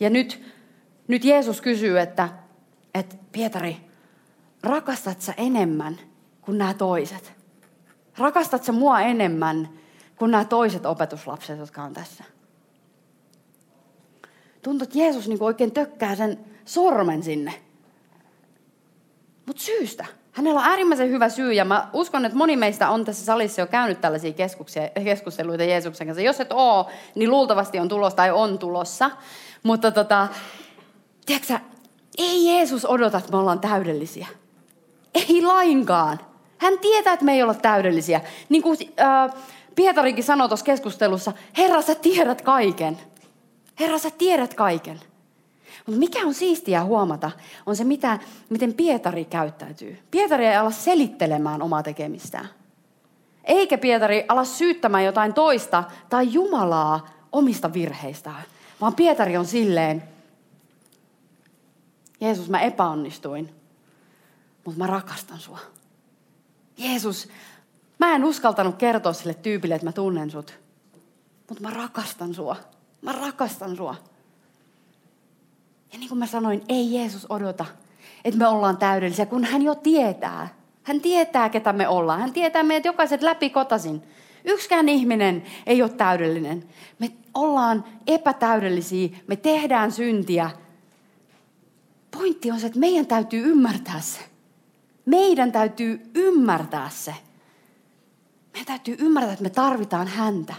Ja 0.00 0.10
nyt, 0.10 0.42
nyt 1.08 1.24
Jeesus 1.24 1.60
kysyy, 1.60 2.00
että, 2.00 2.28
että 2.94 3.16
Pietari, 3.32 3.76
rakastat 4.62 5.20
sä 5.20 5.34
enemmän 5.36 5.98
kuin 6.40 6.58
nämä 6.58 6.74
toiset? 6.74 7.32
Rakastat 8.18 8.64
sä 8.64 8.72
mua 8.72 9.00
enemmän 9.00 9.68
kuin 10.16 10.30
nämä 10.30 10.44
toiset 10.44 10.86
opetuslapset, 10.86 11.58
jotka 11.58 11.82
on 11.82 11.92
tässä? 11.92 12.24
Tuntuu, 14.62 14.84
että 14.84 14.98
Jeesus 14.98 15.28
niin 15.28 15.42
oikein 15.42 15.72
tökkää 15.72 16.16
sen 16.16 16.38
sormen 16.66 17.22
sinne 17.22 17.54
mutta 19.46 19.62
syystä. 19.62 20.04
Hänellä 20.32 20.60
on 20.60 20.66
äärimmäisen 20.66 21.10
hyvä 21.10 21.28
syy 21.28 21.52
ja 21.52 21.64
mä 21.64 21.88
uskon, 21.92 22.24
että 22.24 22.38
moni 22.38 22.56
meistä 22.56 22.90
on 22.90 23.04
tässä 23.04 23.24
salissa 23.24 23.60
jo 23.60 23.66
käynyt 23.66 24.00
tällaisia 24.00 24.32
keskusteluita 25.04 25.64
Jeesuksen 25.64 26.06
kanssa. 26.06 26.22
Jos 26.22 26.40
et 26.40 26.52
oo, 26.52 26.90
niin 27.14 27.30
luultavasti 27.30 27.78
on 27.78 27.88
tulossa 27.88 28.16
tai 28.16 28.30
on 28.30 28.58
tulossa. 28.58 29.10
Mutta 29.62 29.90
tota, 29.90 30.28
tiedätkö 31.26 31.58
ei 32.18 32.46
Jeesus 32.46 32.84
odota, 32.84 33.18
että 33.18 33.30
me 33.30 33.36
ollaan 33.36 33.60
täydellisiä. 33.60 34.26
Ei 35.14 35.42
lainkaan. 35.42 36.20
Hän 36.58 36.78
tietää, 36.78 37.12
että 37.12 37.24
me 37.24 37.32
ei 37.32 37.42
olla 37.42 37.54
täydellisiä. 37.54 38.20
Niin 38.48 38.62
kuin 38.62 38.78
äh, 39.00 39.34
Pietarikin 39.74 40.24
sanoi 40.24 40.48
tuossa 40.48 40.66
keskustelussa, 40.66 41.32
Herra, 41.58 41.82
sä 41.82 41.94
tiedät 41.94 42.42
kaiken. 42.42 42.98
Herra, 43.80 43.98
sä 43.98 44.10
tiedät 44.18 44.54
kaiken. 44.54 45.00
Mutta 45.86 45.98
mikä 45.98 46.26
on 46.26 46.34
siistiä 46.34 46.84
huomata, 46.84 47.30
on 47.66 47.76
se, 47.76 47.84
mitä, 47.84 48.18
miten 48.50 48.74
Pietari 48.74 49.24
käyttäytyy. 49.24 49.98
Pietari 50.10 50.46
ei 50.46 50.56
ala 50.56 50.70
selittelemään 50.70 51.62
omaa 51.62 51.82
tekemistään. 51.82 52.48
Eikä 53.44 53.78
Pietari 53.78 54.24
ala 54.28 54.44
syyttämään 54.44 55.04
jotain 55.04 55.34
toista 55.34 55.84
tai 56.08 56.32
Jumalaa 56.32 57.06
omista 57.32 57.72
virheistään. 57.72 58.42
Vaan 58.80 58.94
Pietari 58.94 59.36
on 59.36 59.46
silleen, 59.46 60.02
Jeesus, 62.20 62.48
mä 62.48 62.60
epäonnistuin, 62.60 63.54
mutta 64.64 64.78
mä 64.78 64.86
rakastan 64.86 65.40
sua. 65.40 65.58
Jeesus, 66.78 67.28
mä 67.98 68.14
en 68.14 68.24
uskaltanut 68.24 68.76
kertoa 68.76 69.12
sille 69.12 69.34
tyypille, 69.34 69.74
että 69.74 69.86
mä 69.86 69.92
tunnen 69.92 70.30
sut, 70.30 70.58
mutta 71.48 71.62
mä 71.62 71.70
rakastan 71.70 72.34
sua. 72.34 72.56
Mä 73.02 73.12
rakastan 73.12 73.76
sua. 73.76 73.94
Ja 75.92 75.98
niin 75.98 76.08
kuin 76.08 76.18
mä 76.18 76.26
sanoin, 76.26 76.62
ei 76.68 76.94
Jeesus 76.94 77.26
odota, 77.28 77.64
että 78.24 78.38
me 78.38 78.46
ollaan 78.46 78.76
täydellisiä, 78.76 79.26
kun 79.26 79.44
hän 79.44 79.62
jo 79.62 79.74
tietää. 79.74 80.48
Hän 80.82 81.00
tietää, 81.00 81.48
ketä 81.48 81.72
me 81.72 81.88
ollaan. 81.88 82.20
Hän 82.20 82.32
tietää 82.32 82.62
meidät 82.62 82.84
jokaiset 82.84 83.22
läpi 83.22 83.50
kotasin. 83.50 84.02
Yksikään 84.44 84.88
ihminen 84.88 85.42
ei 85.66 85.82
ole 85.82 85.90
täydellinen. 85.90 86.64
Me 86.98 87.12
ollaan 87.34 87.84
epätäydellisiä, 88.06 89.08
me 89.26 89.36
tehdään 89.36 89.92
syntiä. 89.92 90.50
Pointti 92.10 92.50
on 92.50 92.60
se, 92.60 92.66
että 92.66 92.78
meidän 92.78 93.06
täytyy 93.06 93.44
ymmärtää 93.44 94.00
se. 94.00 94.18
Meidän 95.04 95.52
täytyy 95.52 96.10
ymmärtää 96.14 96.90
se. 96.90 97.14
Meidän 98.52 98.66
täytyy 98.66 98.96
ymmärtää, 98.98 99.32
että 99.32 99.42
me 99.42 99.50
tarvitaan 99.50 100.06
häntä. 100.06 100.54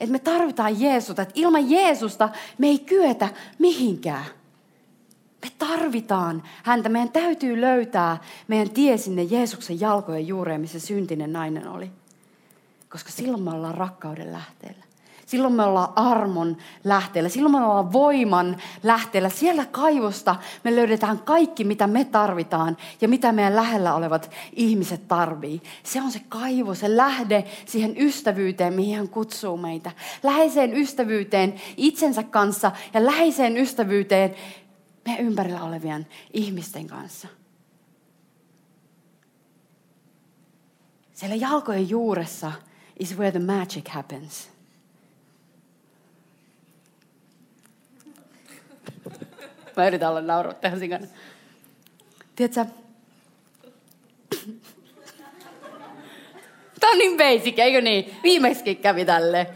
Että 0.00 0.12
me 0.12 0.18
tarvitaan 0.18 0.80
Jeesusta. 0.80 1.22
Että 1.22 1.34
ilman 1.36 1.70
Jeesusta 1.70 2.28
me 2.58 2.66
ei 2.66 2.78
kyetä 2.78 3.28
mihinkään. 3.58 4.24
Me 5.42 5.48
tarvitaan 5.58 6.42
häntä. 6.62 6.88
Meidän 6.88 7.12
täytyy 7.12 7.60
löytää 7.60 8.18
meidän 8.48 8.70
tie 8.70 8.96
sinne 8.96 9.22
Jeesuksen 9.22 9.80
jalkojen 9.80 10.26
juureen, 10.26 10.60
missä 10.60 10.80
syntinen 10.80 11.32
nainen 11.32 11.68
oli. 11.68 11.90
Koska 12.88 13.10
silloin 13.10 13.42
me 13.42 13.50
ollaan 13.50 13.74
rakkauden 13.74 14.32
lähteellä. 14.32 14.84
Silloin 15.26 15.54
me 15.54 15.62
ollaan 15.62 15.92
armon 15.96 16.56
lähteellä. 16.84 17.28
Silloin 17.28 17.52
me 17.52 17.64
ollaan 17.64 17.92
voiman 17.92 18.56
lähteellä. 18.82 19.28
Siellä 19.28 19.64
kaivosta 19.64 20.36
me 20.64 20.76
löydetään 20.76 21.18
kaikki, 21.18 21.64
mitä 21.64 21.86
me 21.86 22.04
tarvitaan 22.04 22.76
ja 23.00 23.08
mitä 23.08 23.32
meidän 23.32 23.56
lähellä 23.56 23.94
olevat 23.94 24.30
ihmiset 24.52 25.08
tarvii. 25.08 25.62
Se 25.82 26.02
on 26.02 26.12
se 26.12 26.20
kaivo, 26.28 26.74
se 26.74 26.96
lähde 26.96 27.44
siihen 27.66 27.94
ystävyyteen, 27.98 28.74
mihin 28.74 28.96
hän 28.96 29.08
kutsuu 29.08 29.56
meitä. 29.56 29.90
Läheiseen 30.22 30.76
ystävyyteen 30.76 31.54
itsensä 31.76 32.22
kanssa 32.22 32.72
ja 32.94 33.06
läheiseen 33.06 33.56
ystävyyteen 33.56 34.34
meidän 35.04 35.26
ympärillä 35.26 35.62
olevien 35.62 36.06
ihmisten 36.32 36.86
kanssa. 36.86 37.28
Siellä 41.12 41.36
jalkojen 41.36 41.88
juuressa 41.88 42.52
is 42.98 43.18
where 43.18 43.30
the 43.30 43.38
magic 43.38 43.88
happens. 43.88 44.50
Mä 49.76 49.86
yritän 49.86 50.10
olla 50.10 50.20
nauroittajan 50.20 50.78
sikana. 50.78 51.06
Tiedätkö, 52.36 52.64
Tämä 56.80 56.92
on 56.92 56.98
niin 56.98 57.16
basic, 57.16 57.58
eikö 57.58 57.80
niin? 57.80 58.16
Viimeksi 58.22 58.74
kävi 58.74 59.04
tälle. 59.04 59.46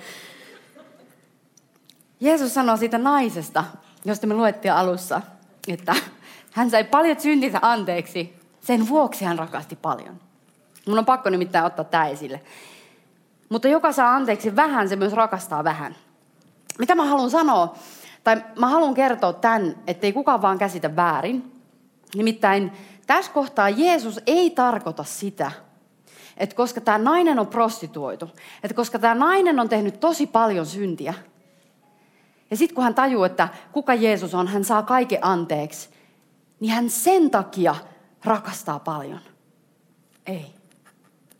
Jeesus 2.21 2.55
sanoo 2.55 2.77
siitä 2.77 2.99
naisesta, 2.99 3.65
josta 4.05 4.27
me 4.27 4.35
luettiin 4.35 4.75
alussa, 4.75 5.23
että 5.73 5.95
hän 6.53 6.71
sai 6.71 6.85
paljon 6.85 7.21
syntinsä 7.21 7.59
anteeksi, 7.63 8.37
sen 8.61 8.89
vuoksi 8.89 9.25
hän 9.25 9.39
rakasti 9.39 9.77
paljon. 9.77 10.21
Mun 10.87 10.99
on 10.99 11.05
pakko 11.07 11.31
nimittäin 11.31 11.65
ottaa 11.65 11.85
tämä 11.85 12.07
esille. 12.07 12.41
Mutta 13.49 13.69
joka 13.69 13.93
saa 13.93 14.15
anteeksi 14.15 14.57
vähän, 14.57 14.89
se 14.89 14.97
myös 14.97 15.13
rakastaa 15.13 15.65
vähän. 15.65 15.97
Mitä 16.79 16.95
mä 16.95 17.05
haluan 17.05 17.31
sanoa, 17.31 17.75
tai 18.25 18.45
mä 18.59 18.69
haluan 18.69 18.95
kertoa 18.95 19.33
tämän, 19.33 19.75
ettei 19.87 20.13
kukaan 20.13 20.43
vaan 20.43 20.59
käsitä 20.59 20.97
väärin. 20.97 21.53
Nimittäin 22.15 22.73
tässä 23.07 23.33
kohtaa 23.33 23.69
Jeesus 23.69 24.21
ei 24.27 24.51
tarkoita 24.51 25.05
sitä, 25.05 25.53
että 26.37 26.57
koska 26.57 26.81
tämä 26.81 26.99
nainen 26.99 27.39
on 27.39 27.47
prostituoitu, 27.47 28.31
että 28.63 28.75
koska 28.75 28.99
tämä 28.99 29.15
nainen 29.15 29.61
on 29.61 29.69
tehnyt 29.69 30.01
tosi 30.01 30.27
paljon 30.27 30.67
syntiä, 30.67 31.15
ja 32.51 32.57
sitten 32.57 32.75
kun 32.75 32.85
hän 32.85 32.95
tajuu, 32.95 33.25
että 33.25 33.49
kuka 33.73 33.95
Jeesus 33.95 34.35
on, 34.35 34.49
hän 34.49 34.65
saa 34.65 34.83
kaiken 34.83 35.19
anteeksi, 35.23 35.89
niin 36.61 36.73
hän 36.73 36.91
sen 36.91 37.31
takia 37.31 37.75
rakastaa 38.25 38.79
paljon. 38.79 39.21
Ei. 40.27 40.47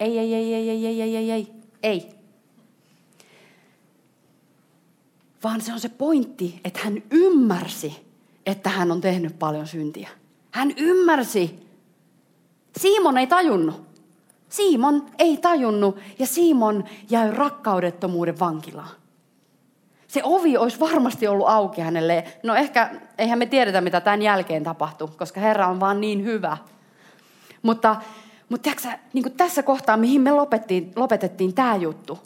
Ei, 0.01 0.19
ei, 0.19 0.35
ei, 0.35 0.55
ei, 0.55 0.69
ei, 0.71 0.87
ei, 0.87 1.03
ei, 1.03 1.17
ei, 1.17 1.31
ei, 1.31 1.53
ei. 1.83 2.11
Vaan 5.45 5.61
se 5.61 5.73
on 5.73 5.81
se 5.81 5.89
pointti, 5.89 6.61
että 6.65 6.81
hän 6.83 7.03
ymmärsi, 7.11 8.07
että 8.47 8.71
hän 8.71 8.93
on 8.93 9.01
tehnyt 9.01 9.39
paljon 9.39 9.67
syntiä. 9.67 10.09
Hän 10.51 10.73
ymmärsi. 10.77 11.67
Simon 12.77 13.19
ei 13.19 13.27
tajunnut. 13.27 13.87
Simon 14.49 15.07
ei 15.19 15.37
tajunnut 15.37 15.99
ja 16.19 16.27
Simon 16.27 16.85
jäi 17.11 17.31
rakkaudettomuuden 17.31 18.39
vankilaan 18.39 18.91
se 20.09 20.21
ovi 20.25 20.57
olisi 20.57 20.81
varmasti 20.81 21.29
ollut 21.29 21.49
auki 21.49 21.81
hänelle. 21.81 22.25
No 22.43 22.55
ehkä, 22.55 22.91
eihän 23.19 23.39
me 23.39 23.47
tiedetä, 23.47 23.81
mitä 23.81 24.01
tämän 24.01 24.23
jälkeen 24.23 24.65
tapahtui, 24.65 25.09
koska 25.19 25.41
Herra 25.41 25.69
on 25.69 25.81
vaan 25.81 26.01
niin 26.01 26.25
hyvä. 26.25 26.57
Mutta, 27.63 27.97
mutta 28.49 28.63
tiedätkö, 28.63 28.89
niin 29.13 29.33
tässä 29.37 29.63
kohtaa, 29.63 29.97
mihin 29.97 30.21
me 30.21 30.31
lopettiin, 30.31 30.93
lopetettiin 30.97 31.55
tämä 31.55 31.77
juttu, 31.77 32.19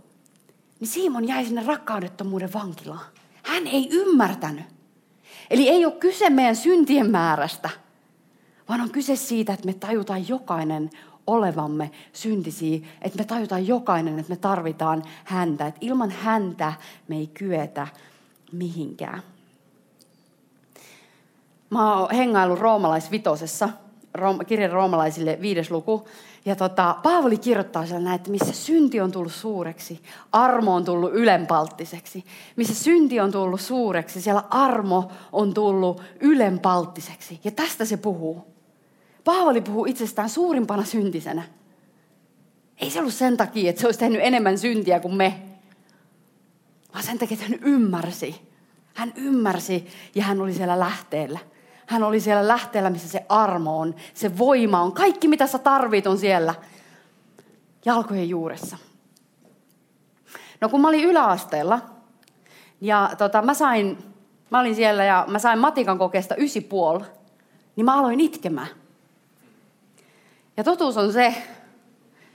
niin 0.80 0.88
Simon 0.88 1.28
jäi 1.28 1.44
sinne 1.44 1.62
rakkaudettomuuden 1.66 2.52
vankilaan. 2.52 3.04
Hän 3.42 3.66
ei 3.66 3.88
ymmärtänyt. 3.90 4.64
Eli 5.50 5.68
ei 5.68 5.84
ole 5.84 5.92
kyse 5.92 6.30
meidän 6.30 6.56
syntien 6.56 7.10
määrästä, 7.10 7.70
vaan 8.68 8.80
on 8.80 8.90
kyse 8.90 9.16
siitä, 9.16 9.52
että 9.52 9.66
me 9.66 9.74
tajutaan 9.74 10.28
jokainen 10.28 10.90
olevamme 11.32 11.90
syntisiä, 12.12 12.86
että 13.02 13.18
me 13.18 13.24
tajutaan 13.24 13.66
jokainen, 13.66 14.18
että 14.18 14.32
me 14.32 14.36
tarvitaan 14.36 15.02
häntä, 15.24 15.66
että 15.66 15.78
ilman 15.80 16.10
häntä 16.10 16.72
me 17.08 17.16
ei 17.16 17.26
kyetä 17.26 17.88
mihinkään. 18.52 19.22
Mä 21.70 21.98
oon 21.98 22.10
hengailu 22.10 22.56
roomalaisvitosessa, 22.56 23.68
kirjan 24.46 24.70
roomalaisille 24.70 25.38
viides 25.40 25.70
luku, 25.70 26.08
ja 26.44 26.56
tota, 26.56 26.96
Paavali 27.02 27.38
kirjoittaa 27.38 27.86
siellä 27.86 28.04
näin, 28.04 28.16
että 28.16 28.30
missä 28.30 28.52
synti 28.52 29.00
on 29.00 29.12
tullut 29.12 29.32
suureksi, 29.32 30.02
armo 30.32 30.74
on 30.74 30.84
tullut 30.84 31.10
ylenpalttiseksi. 31.12 32.24
Missä 32.56 32.74
synti 32.74 33.20
on 33.20 33.32
tullut 33.32 33.60
suureksi, 33.60 34.20
siellä 34.20 34.42
armo 34.50 35.10
on 35.32 35.54
tullut 35.54 36.02
ylenpalttiseksi. 36.20 37.40
Ja 37.44 37.50
tästä 37.50 37.84
se 37.84 37.96
puhuu. 37.96 38.59
Paavali 39.24 39.60
puhuu 39.60 39.86
itsestään 39.86 40.28
suurimpana 40.28 40.84
syntisenä. 40.84 41.42
Ei 42.76 42.90
se 42.90 43.00
ollut 43.00 43.14
sen 43.14 43.36
takia, 43.36 43.70
että 43.70 43.80
se 43.80 43.88
olisi 43.88 43.98
tehnyt 43.98 44.20
enemmän 44.22 44.58
syntiä 44.58 45.00
kuin 45.00 45.14
me, 45.14 45.42
vaan 46.92 47.04
sen 47.04 47.18
takia, 47.18 47.34
että 47.34 47.46
hän 47.46 47.58
ymmärsi. 47.62 48.50
Hän 48.94 49.12
ymmärsi 49.16 49.86
ja 50.14 50.22
hän 50.24 50.40
oli 50.40 50.54
siellä 50.54 50.78
lähteellä. 50.78 51.38
Hän 51.86 52.02
oli 52.02 52.20
siellä 52.20 52.48
lähteellä, 52.48 52.90
missä 52.90 53.08
se 53.08 53.26
armo 53.28 53.80
on, 53.80 53.94
se 54.14 54.38
voima 54.38 54.82
on. 54.82 54.92
Kaikki, 54.92 55.28
mitä 55.28 55.46
sä 55.46 55.58
tarvit, 55.58 56.06
on 56.06 56.18
siellä 56.18 56.54
jalkojen 57.84 58.28
juuressa. 58.28 58.76
No 60.60 60.68
kun 60.68 60.80
mä 60.80 60.88
olin 60.88 61.04
yläasteella, 61.04 61.80
ja 62.80 63.10
tota, 63.18 63.42
mä, 63.42 63.54
sain, 63.54 63.98
mä 64.50 64.60
olin 64.60 64.74
siellä 64.74 65.04
ja 65.04 65.24
mä 65.28 65.38
sain 65.38 65.58
matikan 65.58 65.98
kokeesta 65.98 66.34
ysi 66.38 66.60
puoli, 66.60 67.04
niin 67.76 67.84
mä 67.84 67.98
aloin 67.98 68.20
itkemään. 68.20 68.68
Ja 70.60 70.64
totuus 70.64 70.96
on 70.96 71.12
se, 71.12 71.34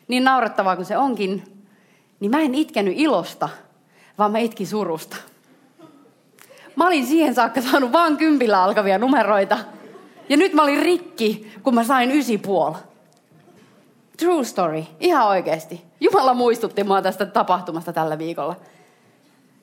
niin 0.07 0.23
naurettavaa 0.23 0.75
kuin 0.75 0.85
se 0.85 0.97
onkin, 0.97 1.43
niin 2.19 2.31
mä 2.31 2.41
en 2.41 2.55
itkenyt 2.55 2.93
ilosta, 2.97 3.49
vaan 4.17 4.31
mä 4.31 4.39
itkin 4.39 4.67
surusta. 4.67 5.15
Mä 6.75 6.87
olin 6.87 7.05
siihen 7.05 7.35
saakka 7.35 7.61
saanut 7.61 7.91
vaan 7.91 8.17
kympillä 8.17 8.63
alkavia 8.63 8.97
numeroita. 8.97 9.57
Ja 10.29 10.37
nyt 10.37 10.53
mä 10.53 10.63
olin 10.63 10.81
rikki, 10.81 11.53
kun 11.63 11.75
mä 11.75 11.83
sain 11.83 12.11
ysi 12.11 12.37
puol. 12.37 12.73
True 14.17 14.43
story, 14.43 14.83
ihan 14.99 15.27
oikeasti. 15.27 15.81
Jumala 15.99 16.33
muistutti 16.33 16.83
mua 16.83 17.01
tästä 17.01 17.25
tapahtumasta 17.25 17.93
tällä 17.93 18.17
viikolla. 18.17 18.55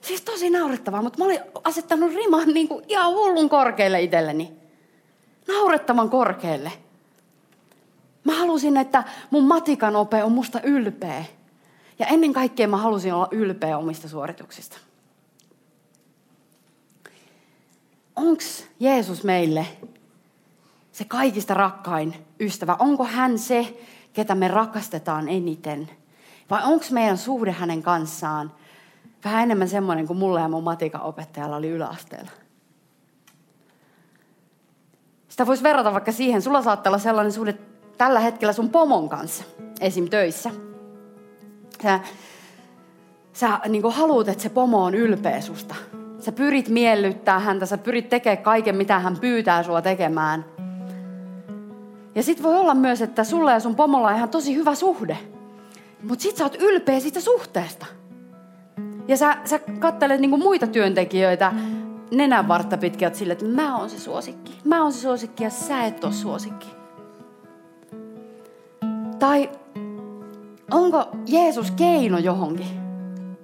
Siis 0.00 0.22
tosi 0.22 0.50
naurettavaa, 0.50 1.02
mutta 1.02 1.18
mä 1.18 1.24
olin 1.24 1.40
asettanut 1.64 2.14
riman 2.14 2.48
niin 2.48 2.68
kuin 2.68 2.84
ihan 2.88 3.12
hullun 3.12 3.48
korkealle 3.48 4.02
itselleni. 4.02 4.52
Naurettavan 5.48 6.10
korkealle. 6.10 6.72
Mä 8.24 8.38
halusin, 8.38 8.76
että 8.76 9.04
mun 9.30 9.44
matikan 9.44 9.96
ope 9.96 10.24
on 10.24 10.32
musta 10.32 10.60
ylpeä. 10.60 11.24
Ja 11.98 12.06
ennen 12.06 12.32
kaikkea 12.32 12.68
mä 12.68 12.76
halusin 12.76 13.14
olla 13.14 13.28
ylpeä 13.30 13.78
omista 13.78 14.08
suorituksista. 14.08 14.78
onko 18.16 18.42
Jeesus 18.80 19.24
meille 19.24 19.66
se 20.92 21.04
kaikista 21.04 21.54
rakkain 21.54 22.26
ystävä? 22.40 22.76
Onko 22.78 23.04
hän 23.04 23.38
se, 23.38 23.76
ketä 24.12 24.34
me 24.34 24.48
rakastetaan 24.48 25.28
eniten? 25.28 25.90
Vai 26.50 26.64
onko 26.64 26.84
meidän 26.90 27.18
suhde 27.18 27.52
hänen 27.52 27.82
kanssaan 27.82 28.52
vähän 29.24 29.42
enemmän 29.42 29.68
semmoinen 29.68 30.06
kuin 30.06 30.18
mulla 30.18 30.40
ja 30.40 30.48
mun 30.48 30.64
matikan 30.64 31.02
opettajalla 31.02 31.56
oli 31.56 31.68
yläasteella? 31.68 32.30
Sitä 35.28 35.46
voisi 35.46 35.62
verrata 35.62 35.92
vaikka 35.92 36.12
siihen, 36.12 36.42
sulla 36.42 36.62
saattaa 36.62 36.90
olla 36.90 36.98
sellainen 36.98 37.32
suhde 37.32 37.58
tällä 38.02 38.20
hetkellä 38.20 38.52
sun 38.52 38.70
pomon 38.70 39.08
kanssa, 39.08 39.44
esim. 39.80 40.08
töissä. 40.08 40.50
Sä, 41.82 42.00
sä 43.32 43.60
niin 43.68 43.92
haluat, 43.92 44.28
että 44.28 44.42
se 44.42 44.48
pomo 44.48 44.84
on 44.84 44.94
ylpeä 44.94 45.40
susta. 45.40 45.74
Sä 46.18 46.32
pyrit 46.32 46.68
miellyttää 46.68 47.38
häntä, 47.38 47.66
sä 47.66 47.78
pyrit 47.78 48.08
tekemään 48.08 48.44
kaiken, 48.44 48.76
mitä 48.76 48.98
hän 48.98 49.16
pyytää 49.20 49.62
sua 49.62 49.82
tekemään. 49.82 50.44
Ja 52.14 52.22
sit 52.22 52.42
voi 52.42 52.56
olla 52.56 52.74
myös, 52.74 53.02
että 53.02 53.24
sulla 53.24 53.52
ja 53.52 53.60
sun 53.60 53.76
pomolla 53.76 54.08
on 54.08 54.16
ihan 54.16 54.28
tosi 54.28 54.54
hyvä 54.54 54.74
suhde. 54.74 55.18
Mutta 56.02 56.22
sit 56.22 56.36
sä 56.36 56.44
oot 56.44 56.56
ylpeä 56.60 57.00
siitä 57.00 57.20
suhteesta. 57.20 57.86
Ja 59.08 59.16
sä, 59.16 59.36
sä 59.44 59.60
kattelet 59.78 60.20
niinku 60.20 60.36
muita 60.36 60.66
työntekijöitä 60.66 61.52
nenän 62.10 62.48
vartta 62.48 62.76
pitkin, 62.76 63.14
sille, 63.14 63.32
että 63.32 63.44
mä 63.44 63.78
oon 63.78 63.90
se 63.90 63.98
suosikki. 63.98 64.58
Mä 64.64 64.82
oon 64.82 64.92
se 64.92 65.00
suosikki 65.00 65.44
ja 65.44 65.50
sä 65.50 65.82
et 65.82 66.04
oo 66.04 66.12
suosikki. 66.12 66.81
Tai 69.22 69.50
onko 70.70 71.04
Jeesus 71.26 71.70
keino 71.70 72.18
johonkin? 72.18 72.66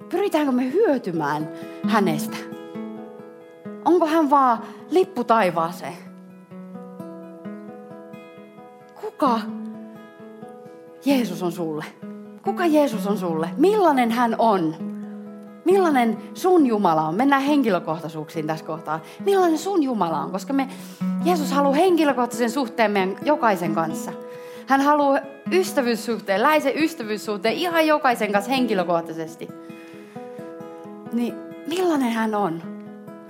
Pyritäänkö 0.09 0.51
me 0.51 0.73
hyötymään 0.73 1.49
hänestä? 1.87 2.37
Onko 3.85 4.05
hän 4.05 4.29
vaan 4.29 4.59
lippu 4.89 5.23
taivaaseen? 5.23 5.93
Kuka 9.01 9.39
Jeesus 11.05 11.43
on 11.43 11.51
sulle? 11.51 11.85
Kuka 12.43 12.65
Jeesus 12.65 13.07
on 13.07 13.17
sulle? 13.17 13.49
Millainen 13.57 14.11
hän 14.11 14.35
on? 14.37 14.75
Millainen 15.65 16.17
sun 16.33 16.65
Jumala 16.65 17.07
on? 17.07 17.15
Mennään 17.15 17.41
henkilökohtaisuuksiin 17.41 18.47
tässä 18.47 18.65
kohtaa. 18.65 18.99
Millainen 19.25 19.57
sun 19.57 19.83
Jumala 19.83 20.21
on? 20.21 20.31
Koska 20.31 20.53
me, 20.53 20.67
Jeesus 21.25 21.51
haluaa 21.51 21.73
henkilökohtaisen 21.73 22.51
suhteen 22.51 22.91
meidän 22.91 23.15
jokaisen 23.25 23.75
kanssa. 23.75 24.11
Hän 24.69 24.81
haluaa 24.81 25.19
ystävyyssuhteen, 25.51 26.43
läisen 26.43 26.83
ystävyyssuhteen 26.83 27.55
ihan 27.55 27.87
jokaisen 27.87 28.31
kanssa 28.31 28.51
henkilökohtaisesti. 28.51 29.47
Niin 31.13 31.33
millainen 31.67 32.11
hän 32.11 32.35
on? 32.35 32.61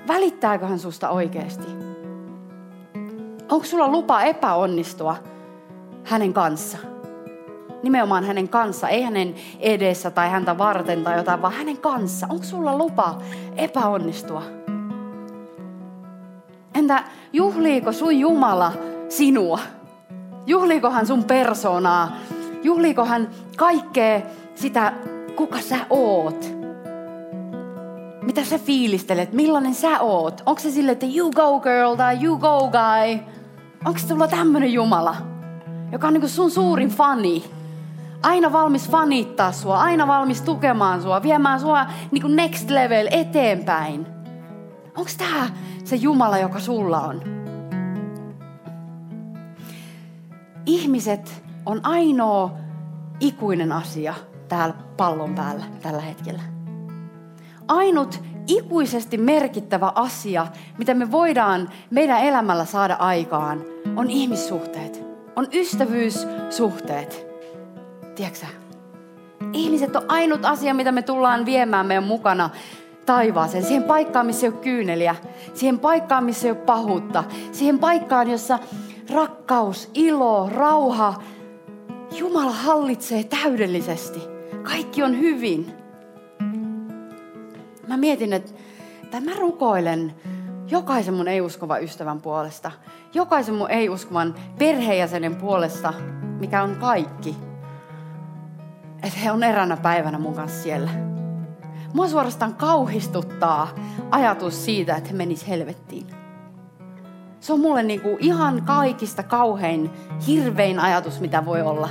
Välittääkö 0.07 0.67
hän 0.67 0.79
susta 0.79 1.09
oikeasti? 1.09 1.67
Onko 3.49 3.65
sulla 3.65 3.87
lupa 3.87 4.21
epäonnistua 4.21 5.15
hänen 6.03 6.33
kanssa? 6.33 6.77
Nimenomaan 7.83 8.23
hänen 8.23 8.49
kanssa, 8.49 8.89
ei 8.89 9.01
hänen 9.01 9.35
edessä 9.59 10.11
tai 10.11 10.29
häntä 10.29 10.57
varten 10.57 11.03
tai 11.03 11.17
jotain, 11.17 11.41
vaan 11.41 11.53
hänen 11.53 11.77
kanssa. 11.77 12.27
Onko 12.29 12.43
sulla 12.43 12.77
lupa 12.77 13.21
epäonnistua? 13.55 14.43
Entä 16.75 17.03
juhliiko 17.33 17.91
sun 17.91 18.19
Jumala 18.19 18.71
sinua? 19.09 19.59
Juhliiko 20.45 20.89
hän 20.89 21.07
sun 21.07 21.23
persoonaa? 21.23 22.11
Juhliiko 22.63 23.05
hän 23.05 23.29
kaikkea 23.57 24.21
sitä, 24.55 24.93
kuka 25.35 25.61
sä 25.61 25.77
oot? 25.89 26.53
Mitä 28.21 28.43
sä 28.43 28.57
fiilistelet? 28.57 29.33
Millainen 29.33 29.73
sä 29.73 29.99
oot? 29.99 30.41
Onko 30.45 30.61
se 30.61 30.71
sille, 30.71 30.91
että 30.91 31.05
you 31.15 31.31
go 31.31 31.59
girl 31.59 31.95
tai 31.95 32.23
you 32.23 32.37
go 32.37 32.69
guy? 32.71 33.19
Onko 33.85 33.99
sulla 33.99 34.27
tämmönen 34.27 34.73
Jumala, 34.73 35.15
joka 35.91 36.07
on 36.07 36.13
niin 36.13 36.29
sun 36.29 36.51
suurin 36.51 36.89
fani? 36.89 37.43
Aina 38.23 38.51
valmis 38.51 38.89
fanittaa 38.89 39.51
sua, 39.51 39.79
aina 39.79 40.07
valmis 40.07 40.41
tukemaan 40.41 41.01
sua, 41.01 41.23
viemään 41.23 41.59
sua 41.59 41.85
niin 42.11 42.35
next 42.35 42.69
level 42.69 43.07
eteenpäin. 43.11 44.07
Onko 44.97 45.11
tämä 45.17 45.49
se 45.83 45.95
Jumala, 45.95 46.37
joka 46.37 46.59
sulla 46.59 47.01
on? 47.01 47.38
Ihmiset 50.65 51.43
on 51.65 51.79
ainoa 51.83 52.51
ikuinen 53.19 53.71
asia 53.71 54.13
täällä 54.47 54.75
pallon 54.97 55.35
päällä 55.35 55.65
tällä 55.81 56.01
hetkellä 56.01 56.41
ainut 57.69 58.23
ikuisesti 58.47 59.17
merkittävä 59.17 59.91
asia, 59.95 60.47
mitä 60.77 60.93
me 60.93 61.11
voidaan 61.11 61.69
meidän 61.89 62.21
elämällä 62.21 62.65
saada 62.65 62.93
aikaan, 62.93 63.63
on 63.95 64.09
ihmissuhteet. 64.09 65.03
On 65.35 65.47
ystävyyssuhteet. 65.53 67.25
Tiedätkö 68.15 68.45
Ihmiset 69.53 69.95
on 69.95 70.05
ainut 70.07 70.45
asia, 70.45 70.73
mitä 70.73 70.91
me 70.91 71.01
tullaan 71.01 71.45
viemään 71.45 71.85
meidän 71.85 72.03
mukana 72.03 72.49
taivaaseen. 73.05 73.63
Siihen 73.63 73.83
paikkaan, 73.83 74.25
missä 74.25 74.47
ei 74.47 74.51
ole 74.53 74.61
kyyneliä. 74.61 75.15
Siihen 75.53 75.79
paikkaan, 75.79 76.23
missä 76.23 76.47
ei 76.47 76.51
ole 76.51 76.59
pahuutta. 76.59 77.23
Siihen 77.51 77.79
paikkaan, 77.79 78.31
jossa 78.31 78.59
rakkaus, 79.09 79.89
ilo, 79.93 80.49
rauha, 80.49 81.21
Jumala 82.17 82.51
hallitsee 82.51 83.23
täydellisesti. 83.23 84.19
Kaikki 84.63 85.03
on 85.03 85.19
hyvin. 85.19 85.73
Mä 87.87 87.97
mietin, 87.97 88.33
että 88.33 89.21
mä 89.21 89.31
rukoilen 89.39 90.15
jokaisen 90.67 91.13
mun 91.13 91.27
ei-uskovan 91.27 91.83
ystävän 91.83 92.21
puolesta, 92.21 92.71
jokaisen 93.13 93.55
mun 93.55 93.71
ei-uskovan 93.71 94.35
perheenjäsenen 94.59 95.35
puolesta, 95.35 95.93
mikä 96.39 96.63
on 96.63 96.75
kaikki. 96.75 97.35
Että 99.03 99.19
he 99.19 99.31
on 99.31 99.43
eränä 99.43 99.77
päivänä 99.77 100.19
mun 100.19 100.35
kanssa 100.35 100.63
siellä. 100.63 100.89
Mua 101.93 102.07
suorastaan 102.07 102.55
kauhistuttaa 102.55 103.67
ajatus 104.11 104.65
siitä, 104.65 104.95
että 104.95 105.09
he 105.09 105.15
menis 105.15 105.47
helvettiin. 105.47 106.18
Se 107.39 107.53
on 107.53 107.59
mulle 107.59 107.83
niinku 107.83 108.17
ihan 108.19 108.61
kaikista 108.65 109.23
kauhein, 109.23 109.89
hirvein 110.27 110.79
ajatus, 110.79 111.19
mitä 111.19 111.45
voi 111.45 111.61
olla. 111.61 111.89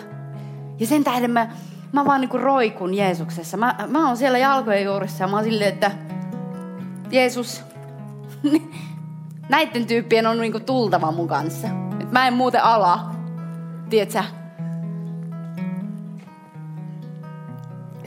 Ja 0.78 0.86
sen 0.86 1.04
tähden 1.04 1.30
mä 1.30 1.48
mä 1.92 2.04
vaan 2.04 2.20
niinku 2.20 2.38
roikun 2.38 2.94
Jeesuksessa. 2.94 3.56
Mä, 3.56 3.74
mä 3.88 4.06
oon 4.06 4.16
siellä 4.16 4.38
jalkojen 4.38 4.84
juurissa 4.84 5.24
ja 5.24 5.28
mä 5.28 5.36
oon 5.36 5.44
silleen, 5.44 5.74
että 5.74 5.90
Jeesus, 7.10 7.64
näiden 9.48 9.86
tyyppien 9.86 10.26
on 10.26 10.38
niinku 10.38 10.60
tultava 10.60 11.12
mun 11.12 11.28
kanssa. 11.28 11.68
Et 12.00 12.12
mä 12.12 12.26
en 12.26 12.34
muuten 12.34 12.64
ala, 12.64 13.10
tiedätkö? 13.90 14.22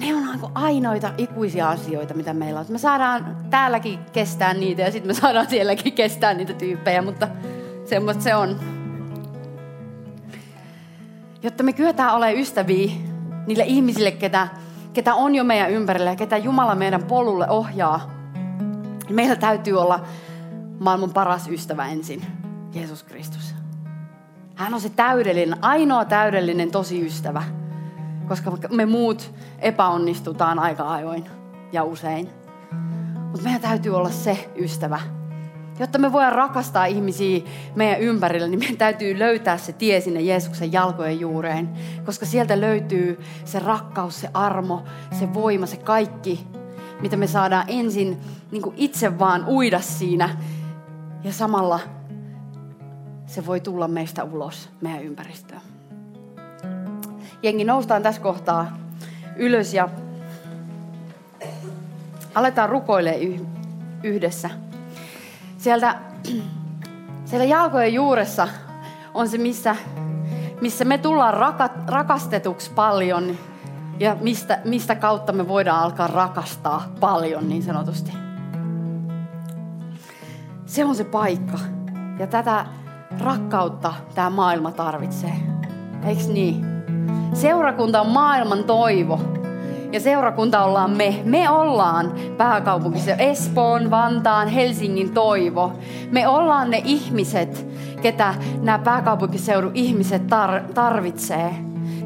Ne 0.01 0.15
on 0.15 0.25
niinku 0.25 0.51
ainoita 0.55 1.11
ikuisia 1.17 1.69
asioita, 1.69 2.13
mitä 2.13 2.33
meillä 2.33 2.59
on. 2.59 2.65
Me 2.69 2.77
saadaan 2.77 3.37
täälläkin 3.49 3.99
kestää 4.13 4.53
niitä 4.53 4.81
ja 4.81 4.91
sitten 4.91 5.09
me 5.09 5.13
saadaan 5.13 5.49
sielläkin 5.49 5.93
kestää 5.93 6.33
niitä 6.33 6.53
tyyppejä, 6.53 7.01
mutta 7.01 7.27
semmoista 7.85 8.23
se 8.23 8.35
on. 8.35 8.59
Jotta 11.43 11.63
me 11.63 11.73
kyetään 11.73 12.15
olemaan 12.15 12.39
ystäviä 12.39 12.91
niille 13.47 13.63
ihmisille, 13.63 14.11
ketä, 14.11 14.47
ketä 14.93 15.13
on 15.13 15.35
jo 15.35 15.43
meidän 15.43 15.71
ympärillä 15.71 16.09
ja 16.09 16.15
ketä 16.15 16.37
Jumala 16.37 16.75
meidän 16.75 17.03
polulle 17.03 17.49
ohjaa. 17.49 18.11
Meillä 19.09 19.35
täytyy 19.35 19.81
olla 19.81 19.99
maailman 20.79 21.13
paras 21.13 21.47
ystävä 21.47 21.87
ensin, 21.87 22.25
Jeesus 22.73 23.03
Kristus. 23.03 23.55
Hän 24.55 24.73
on 24.73 24.81
se 24.81 24.89
täydellinen, 24.89 25.63
ainoa 25.63 26.05
täydellinen 26.05 26.71
tosi 26.71 27.05
ystävä, 27.05 27.43
koska 28.31 28.67
me 28.71 28.85
muut 28.85 29.33
epäonnistutaan 29.59 30.59
aika 30.59 30.93
ajoin 30.93 31.25
ja 31.71 31.83
usein. 31.83 32.29
Mutta 33.21 33.43
meidän 33.43 33.61
täytyy 33.61 33.95
olla 33.95 34.09
se 34.09 34.51
ystävä, 34.55 34.99
Jotta 35.79 35.97
me 35.97 36.11
voidaan 36.11 36.33
rakastaa 36.33 36.85
ihmisiä 36.85 37.41
meidän 37.75 37.99
ympärillä, 37.99 38.47
niin 38.47 38.59
meidän 38.59 38.77
täytyy 38.77 39.19
löytää 39.19 39.57
se 39.57 39.73
tie 39.73 40.01
sinne 40.01 40.21
Jeesuksen 40.21 40.71
jalkojen 40.71 41.19
juureen. 41.19 41.69
Koska 42.05 42.25
sieltä 42.25 42.61
löytyy 42.61 43.19
se 43.45 43.59
rakkaus, 43.59 44.21
se 44.21 44.29
armo, 44.33 44.83
se 45.19 45.33
voima, 45.33 45.65
se 45.65 45.77
kaikki, 45.77 46.47
mitä 47.01 47.17
me 47.17 47.27
saadaan 47.27 47.65
ensin 47.67 48.17
niin 48.51 48.61
kuin 48.61 48.75
itse 48.77 49.19
vaan 49.19 49.45
uida 49.47 49.79
siinä. 49.79 50.37
Ja 51.23 51.33
samalla 51.33 51.79
se 53.25 53.45
voi 53.45 53.59
tulla 53.59 53.87
meistä 53.87 54.23
ulos 54.23 54.69
meidän 54.81 55.03
ympäristöön. 55.03 55.70
Jengi, 57.43 57.63
noustaan 57.63 58.03
tässä 58.03 58.21
kohtaa 58.21 58.77
ylös 59.35 59.73
ja 59.73 59.89
aletaan 62.35 62.69
rukoilemaan 62.69 63.47
yhdessä. 64.03 64.49
Sieltä, 65.57 65.95
siellä 67.25 67.45
jalkojen 67.45 67.93
juuressa 67.93 68.47
on 69.13 69.29
se, 69.29 69.37
missä, 69.37 69.75
missä 70.61 70.85
me 70.85 70.97
tullaan 70.97 71.33
raka, 71.33 71.69
rakastetuksi 71.87 72.71
paljon 72.71 73.37
ja 73.99 74.17
mistä, 74.21 74.59
mistä 74.65 74.95
kautta 74.95 75.33
me 75.33 75.47
voidaan 75.47 75.83
alkaa 75.83 76.07
rakastaa 76.07 76.91
paljon 76.99 77.49
niin 77.49 77.63
sanotusti. 77.63 78.11
Se 80.65 80.85
on 80.85 80.95
se 80.95 81.03
paikka. 81.03 81.59
Ja 82.19 82.27
tätä 82.27 82.65
rakkautta 83.19 83.93
tämä 84.15 84.29
maailma 84.29 84.71
tarvitsee. 84.71 85.33
Eiks 86.05 86.27
niin? 86.27 86.70
Seurakunta 87.33 88.01
on 88.01 88.09
maailman 88.09 88.63
toivo. 88.63 89.19
Ja 89.91 89.99
seurakunta 89.99 90.63
ollaan 90.63 90.91
me. 90.91 91.21
Me 91.25 91.49
ollaan 91.49 92.13
pääkaupunkissa 92.37 93.11
Espoon, 93.11 93.91
Vantaan, 93.91 94.47
Helsingin 94.47 95.13
toivo. 95.13 95.73
Me 96.11 96.27
ollaan 96.27 96.69
ne 96.69 96.81
ihmiset, 96.85 97.67
ketä 98.01 98.33
nämä 98.61 98.79
pääkaupunkiseudun 98.79 99.71
ihmiset 99.73 100.21
tar- 100.21 100.73
tarvitsee. 100.73 101.55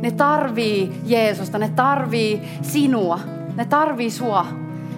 Ne 0.02 0.12
tarvii 0.12 1.02
Jeesusta, 1.06 1.58
ne 1.58 1.72
tarvii 1.76 2.42
sinua, 2.62 3.20
ne 3.56 3.66
tarvii 3.66 4.12
sua, 4.12 4.46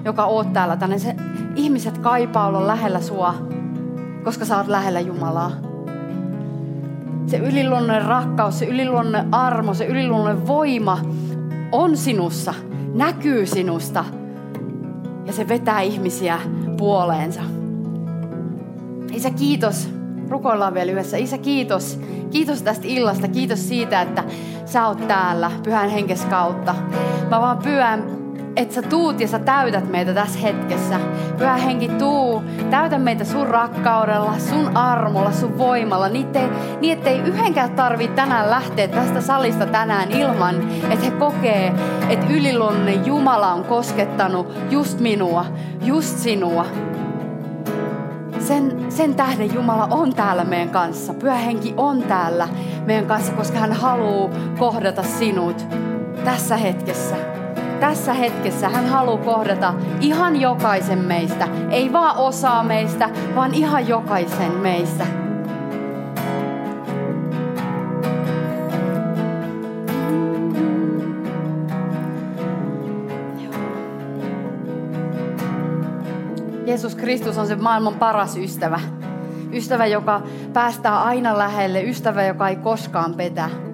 joka 0.05 0.25
oot 0.25 0.53
täällä 0.53 0.75
tänne. 0.75 0.99
Se, 0.99 1.15
ihmiset 1.55 1.97
kaipaa 1.97 2.47
olla 2.47 2.67
lähellä 2.67 3.01
sua, 3.01 3.33
koska 4.23 4.45
sä 4.45 4.57
oot 4.57 4.67
lähellä 4.67 4.99
Jumalaa. 4.99 5.66
Se 7.27 7.37
yliluonnollinen 7.37 8.05
rakkaus, 8.05 8.59
se 8.59 8.65
yliluonnollinen 8.65 9.33
armo, 9.33 9.73
se 9.73 9.85
yliluonnollinen 9.85 10.47
voima 10.47 10.99
on 11.71 11.97
sinussa, 11.97 12.53
näkyy 12.93 13.45
sinusta 13.45 14.05
ja 15.25 15.33
se 15.33 15.47
vetää 15.47 15.81
ihmisiä 15.81 16.39
puoleensa. 16.77 17.41
Isä, 19.11 19.29
kiitos. 19.29 19.89
Rukoillaan 20.29 20.73
vielä 20.73 20.91
yhdessä. 20.91 21.17
Isä, 21.17 21.37
kiitos. 21.37 21.99
Kiitos 22.31 22.61
tästä 22.61 22.87
illasta. 22.87 23.27
Kiitos 23.27 23.67
siitä, 23.67 24.01
että 24.01 24.23
sä 24.65 24.87
oot 24.87 25.07
täällä 25.07 25.51
pyhän 25.63 25.89
henkes 25.89 26.25
kautta. 26.25 26.75
Mä 27.29 27.41
vaan 27.41 27.57
pyydän, 27.57 28.03
että 28.57 28.75
sä 28.75 28.81
tuut 28.81 29.19
ja 29.19 29.27
sä 29.27 29.39
täytät 29.39 29.89
meitä 29.89 30.13
tässä 30.13 30.39
hetkessä. 30.39 30.99
Pyhä 31.37 31.57
henki, 31.57 31.89
tuu, 31.89 32.43
täytä 32.69 32.97
meitä 32.97 33.23
sun 33.23 33.47
rakkaudella, 33.47 34.39
sun 34.39 34.77
armolla, 34.77 35.31
sun 35.31 35.57
voimalla. 35.57 36.09
Niin, 36.09 36.25
ettei, 36.25 36.49
niin 36.81 36.97
ettei 36.97 37.19
yhdenkään 37.19 37.71
tarvitse 37.71 38.15
tänään 38.15 38.49
lähteä 38.49 38.87
tästä 38.87 39.21
salista 39.21 39.65
tänään 39.65 40.11
ilman, 40.11 40.55
että 40.91 41.05
he 41.05 41.11
kokee, 41.11 41.73
että 42.09 42.25
yliluonnollinen 42.29 43.05
Jumala 43.05 43.53
on 43.53 43.63
koskettanut 43.63 44.53
just 44.69 44.99
minua, 44.99 45.45
just 45.81 46.17
sinua. 46.17 46.65
Sen, 48.39 48.91
sen 48.91 49.15
tähden 49.15 49.53
Jumala 49.53 49.87
on 49.91 50.15
täällä 50.15 50.43
meidän 50.43 50.69
kanssa. 50.69 51.13
Pyhä 51.13 51.35
henki 51.35 51.73
on 51.77 52.03
täällä 52.03 52.47
meidän 52.85 53.05
kanssa, 53.05 53.33
koska 53.33 53.59
hän 53.59 53.73
haluaa 53.73 54.29
kohdata 54.59 55.03
sinut 55.03 55.65
tässä 56.25 56.57
hetkessä 56.57 57.36
tässä 57.79 58.13
hetkessä 58.13 58.69
hän 58.69 58.85
haluaa 58.85 59.17
kohdata 59.17 59.73
ihan 60.01 60.41
jokaisen 60.41 60.99
meistä. 60.99 61.47
Ei 61.69 61.93
vaan 61.93 62.17
osaa 62.17 62.63
meistä, 62.63 63.09
vaan 63.35 63.53
ihan 63.53 63.87
jokaisen 63.87 64.51
meistä. 64.51 65.05
Jeesus 76.65 76.95
Kristus 76.95 77.37
on 77.37 77.47
se 77.47 77.55
maailman 77.55 77.93
paras 77.93 78.37
ystävä. 78.37 78.79
Ystävä, 79.53 79.85
joka 79.85 80.21
päästää 80.53 81.03
aina 81.03 81.37
lähelle. 81.37 81.83
Ystävä, 81.83 82.25
joka 82.25 82.49
ei 82.49 82.55
koskaan 82.55 83.13
petä. 83.13 83.66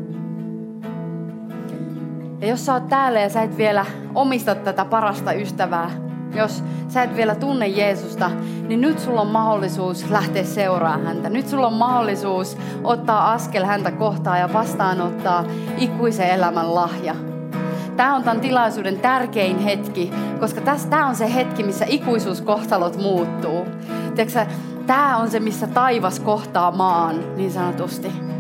Ja 2.44 2.50
jos 2.50 2.66
sä 2.66 2.74
oot 2.74 2.88
täällä 2.88 3.20
ja 3.20 3.30
sä 3.30 3.42
et 3.42 3.58
vielä 3.58 3.86
omista 4.16 4.56
tätä 4.56 4.86
parasta 4.86 5.34
ystävää, 5.34 5.92
jos 6.36 6.64
sä 6.88 7.04
et 7.04 7.16
vielä 7.16 7.36
tunne 7.36 7.68
Jeesusta, 7.68 8.32
niin 8.68 8.82
nyt 8.82 9.00
sulla 9.00 9.22
on 9.22 9.28
mahdollisuus 9.28 10.10
lähteä 10.10 10.44
seuraamaan 10.44 11.06
häntä. 11.06 11.30
Nyt 11.30 11.48
sulla 11.48 11.68
on 11.68 11.74
mahdollisuus 11.74 12.58
ottaa 12.84 13.32
askel 13.32 13.66
häntä 13.66 13.92
kohtaan 13.92 14.40
ja 14.40 14.54
vastaanottaa 14.54 15.44
ikuisen 15.78 16.30
elämän 16.30 16.76
lahja. 16.76 17.16
Tämä 17.98 18.16
on 18.16 18.24
tämän 18.24 18.42
tilaisuuden 18.42 19.00
tärkein 19.00 19.60
hetki, 19.60 20.14
koska 20.40 20.62
tämä 20.90 21.08
on 21.08 21.16
se 21.16 21.34
hetki, 21.34 21.64
missä 21.64 21.86
ikuisuuskohtalot 21.88 22.98
muuttuu. 22.98 23.66
Tiedätkö, 24.16 24.46
tämä 24.88 25.18
on 25.18 25.32
se, 25.32 25.40
missä 25.40 25.68
taivas 25.68 26.20
kohtaa 26.20 26.72
maan, 26.72 27.36
niin 27.36 27.52
sanotusti 27.52 28.33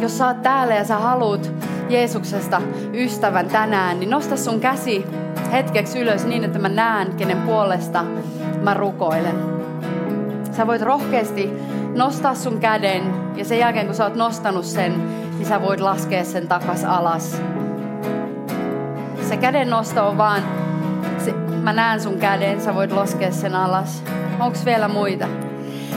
jos 0.00 0.18
sä 0.18 0.26
oot 0.26 0.42
täällä 0.42 0.74
ja 0.74 0.84
sä 0.84 0.98
haluut 0.98 1.52
Jeesuksesta 1.88 2.62
ystävän 2.94 3.46
tänään, 3.46 4.00
niin 4.00 4.10
nosta 4.10 4.36
sun 4.36 4.60
käsi 4.60 5.04
hetkeksi 5.52 6.00
ylös 6.00 6.24
niin, 6.26 6.44
että 6.44 6.58
mä 6.58 6.68
näen, 6.68 7.14
kenen 7.16 7.42
puolesta 7.42 8.04
mä 8.62 8.74
rukoilen. 8.74 9.36
Sä 10.52 10.66
voit 10.66 10.82
rohkeasti 10.82 11.52
nostaa 11.94 12.34
sun 12.34 12.60
käden 12.60 13.02
ja 13.36 13.44
sen 13.44 13.58
jälkeen 13.58 13.86
kun 13.86 13.94
sä 13.94 14.04
oot 14.04 14.14
nostanut 14.14 14.64
sen, 14.64 14.92
niin 15.38 15.46
sä 15.46 15.62
voit 15.62 15.80
laskea 15.80 16.24
sen 16.24 16.48
takas 16.48 16.84
alas. 16.84 17.42
Se 19.28 19.36
käden 19.36 19.70
nosto 19.70 20.08
on 20.08 20.18
vaan, 20.18 20.42
se, 21.18 21.32
mä 21.62 21.72
näen 21.72 22.00
sun 22.00 22.18
käden, 22.18 22.60
sä 22.60 22.74
voit 22.74 22.92
laskea 22.92 23.32
sen 23.32 23.54
alas. 23.54 24.02
Onks 24.40 24.64
vielä 24.64 24.88
muita? 24.88 25.26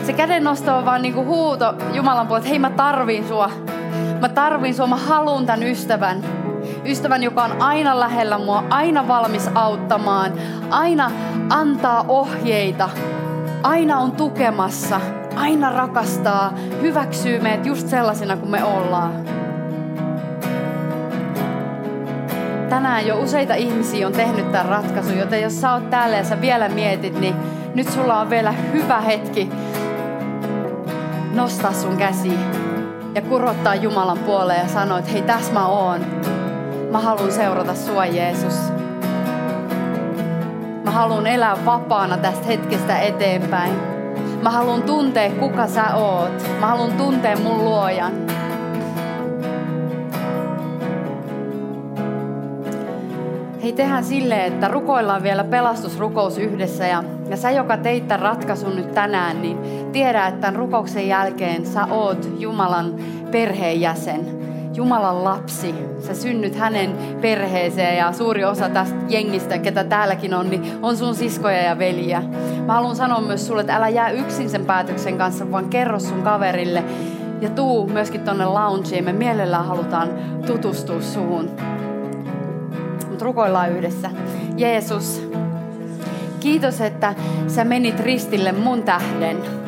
Se 0.03 0.13
käden 0.13 0.43
nosto 0.43 0.77
on 0.77 0.85
vaan 0.85 1.01
niinku 1.01 1.25
huuto 1.25 1.73
Jumalan 1.93 2.27
puolelta, 2.27 2.49
hei 2.49 2.59
mä 2.59 2.69
tarviin 2.69 3.27
sua. 3.27 3.51
Mä 4.22 4.30
tarvin 4.30 4.76
sua, 4.76 4.88
mä 4.88 4.95
haluun 4.95 5.45
tämän 5.45 5.63
ystävän. 5.63 6.24
Ystävän, 6.86 7.24
joka 7.24 7.43
on 7.43 7.61
aina 7.61 7.99
lähellä 7.99 8.38
mua, 8.38 8.63
aina 8.70 9.07
valmis 9.07 9.49
auttamaan, 9.55 10.34
aina 10.70 11.11
antaa 11.49 12.05
ohjeita, 12.07 12.89
aina 13.63 13.97
on 13.97 14.11
tukemassa, 14.11 15.01
aina 15.36 15.70
rakastaa, 15.70 16.53
hyväksyy 16.82 17.39
meidät 17.39 17.65
just 17.65 17.88
sellaisina 17.88 18.38
kuin 18.38 18.51
me 18.51 18.63
ollaan. 18.63 19.11
Tänään 22.70 23.07
jo 23.07 23.20
useita 23.20 23.53
ihmisiä 23.53 24.07
on 24.07 24.13
tehnyt 24.13 24.51
tämän 24.51 24.65
ratkaisun, 24.65 25.18
joten 25.18 25.41
jos 25.41 25.61
sä 25.61 25.74
oot 25.74 25.89
täällä 25.89 26.18
ja 26.18 26.24
sä 26.24 26.41
vielä 26.41 26.70
mietit, 26.70 27.20
niin 27.20 27.36
nyt 27.76 27.89
sulla 27.89 28.20
on 28.22 28.30
vielä 28.30 28.51
hyvä 28.51 29.01
hetki 29.01 29.49
nostaa 31.34 31.74
sun 31.74 31.97
käsi 31.97 32.32
ja 33.18 33.22
kurottaa 33.22 33.76
Jumalan 33.76 34.18
puoleen 34.18 34.59
ja 34.59 34.68
sanoa, 34.68 34.99
että 34.99 35.11
hei, 35.11 35.22
tässä 35.22 35.53
mä 35.53 35.68
oon. 35.68 36.01
Mä 36.91 36.99
haluan 36.99 37.32
seurata 37.32 37.76
sua, 37.76 38.05
Jeesus. 38.05 38.53
Mä 40.84 40.91
haluan 40.91 41.28
elää 41.28 41.65
vapaana 41.65 42.18
tästä 42.18 42.45
hetkestä 42.45 42.99
eteenpäin. 42.99 43.74
Mä 44.41 44.49
haluan 44.49 44.84
tuntea, 44.84 45.32
kuka 45.32 45.68
sä 45.68 45.95
oot. 45.95 46.59
Mä 46.59 46.68
haluan 46.68 46.93
tuntea 46.93 47.38
mun 47.38 47.65
luojan. 47.65 48.13
Hei, 53.63 53.74
tehdään 53.74 54.03
silleen, 54.03 54.53
että 54.53 54.68
rukoillaan 54.68 55.24
vielä 55.24 55.43
pelastusrukous 55.43 56.38
yhdessä. 56.38 56.88
Ja, 56.88 57.03
ja 57.30 57.38
sä, 57.38 57.51
joka 57.51 57.78
teit 57.78 58.07
tämän 58.07 58.22
ratkaisun 58.22 58.76
nyt 58.76 58.93
tänään, 58.93 59.41
niin 59.41 59.57
tiedä, 59.97 60.27
että 60.27 60.41
tämän 60.41 60.55
rukouksen 60.55 61.07
jälkeen 61.07 61.65
sä 61.65 61.85
oot 61.85 62.29
Jumalan 62.39 62.95
perheenjäsen. 63.31 64.37
Jumalan 64.73 65.23
lapsi. 65.23 65.75
Sä 65.99 66.13
synnyt 66.13 66.55
hänen 66.55 66.91
perheeseen 67.21 67.97
ja 67.97 68.11
suuri 68.11 68.45
osa 68.45 68.69
tästä 68.69 68.95
jengistä, 69.09 69.57
ketä 69.57 69.83
täälläkin 69.83 70.33
on, 70.33 70.49
niin 70.49 70.63
on 70.81 70.97
sun 70.97 71.15
siskoja 71.15 71.57
ja 71.57 71.79
veliä. 71.79 72.23
Mä 72.65 72.73
haluan 72.73 72.95
sanoa 72.95 73.21
myös 73.21 73.47
sulle, 73.47 73.61
että 73.61 73.75
älä 73.75 73.89
jää 73.89 74.09
yksin 74.09 74.49
sen 74.49 74.65
päätöksen 74.65 75.17
kanssa, 75.17 75.51
vaan 75.51 75.69
kerro 75.69 75.99
sun 75.99 76.21
kaverille 76.21 76.83
ja 77.41 77.49
tuu 77.49 77.87
myöskin 77.87 78.21
tonne 78.21 78.45
loungeen. 78.45 79.05
Me 79.05 79.13
mielellään 79.13 79.65
halutaan 79.65 80.09
tutustua 80.47 81.01
suhun 81.01 81.49
mutta 83.09 83.25
rukoillaan 83.25 83.71
yhdessä. 83.71 84.09
Jeesus, 84.57 85.29
kiitos, 86.39 86.81
että 86.81 87.15
sä 87.47 87.63
menit 87.63 87.99
ristille 87.99 88.51
mun 88.51 88.83
tähden. 88.83 89.66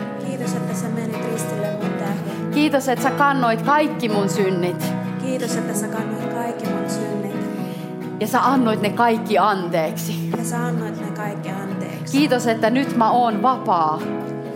Kiitos, 2.59 2.89
että 2.89 3.03
sä 3.03 3.11
kannoit 3.11 3.61
kaikki 3.61 4.09
mun 4.09 4.29
synnit. 4.29 4.93
Kiitos, 5.21 5.55
että 5.55 5.73
sä 5.73 5.87
kannoit 5.87 6.33
kaikki 6.33 6.65
mun 6.65 6.89
synnit. 6.89 7.35
Ja 8.19 8.27
sä 8.27 8.39
annoit 8.41 8.81
ne 8.81 8.89
kaikki 8.89 9.37
anteeksi. 9.37 10.29
Ja 10.37 10.43
sä 10.43 10.65
annoit 10.65 10.99
ne 10.99 11.11
kaikki 11.15 11.49
anteeksi. 11.49 12.17
Kiitos, 12.17 12.47
että 12.47 12.69
nyt 12.69 12.97
mä 12.97 13.11
oon 13.11 13.41
vapaa. 13.41 13.99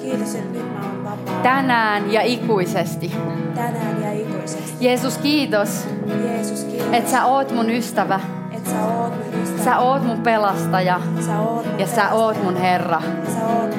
Kiitos, 0.02 0.36
että 0.36 0.58
nyt 0.58 0.74
mä 0.74 0.80
oon 0.80 1.04
vapaa. 1.04 1.42
Tänään 1.44 2.12
ja 2.12 2.22
ikuisesti. 2.22 3.12
Tänään 3.56 4.02
ja 4.02 4.12
ikuisesti. 4.12 4.74
Jeesus, 4.80 5.18
kiitos. 5.18 5.88
Jeesus, 6.24 6.64
kiitos. 6.64 6.88
Että 6.92 7.12
sä 7.12 7.26
oot 7.26 7.52
mun 7.52 7.70
ystävä. 7.70 8.20
Et 8.52 8.66
sä 8.66 8.86
oot 8.86 9.14
mun 9.14 9.44
ystävä. 9.44 9.64
Sä 9.64 9.80
oot 9.80 10.06
mun 10.06 10.22
pelastaja. 10.22 11.02
Sä 11.26 11.40
oot 11.40 11.66
mun 11.66 11.80
Ja 11.80 11.88
sä 11.88 12.14
oot 12.14 12.44
mun 12.44 12.58
Herra. 12.58 13.02
Sä 13.02 13.48
oot 13.48 13.62
mun 13.62 13.62
Herra. 13.62 13.73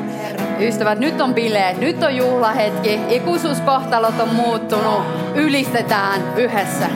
Ystävät, 0.60 0.98
nyt 0.98 1.20
on 1.20 1.34
bileet, 1.34 1.78
nyt 1.78 2.02
on 2.02 2.16
juhlahetki, 2.16 3.00
ikuisuuskohtalot 3.08 4.20
on 4.20 4.28
muuttunut, 4.28 5.02
ylistetään 5.34 6.20
yhdessä. 6.36 6.86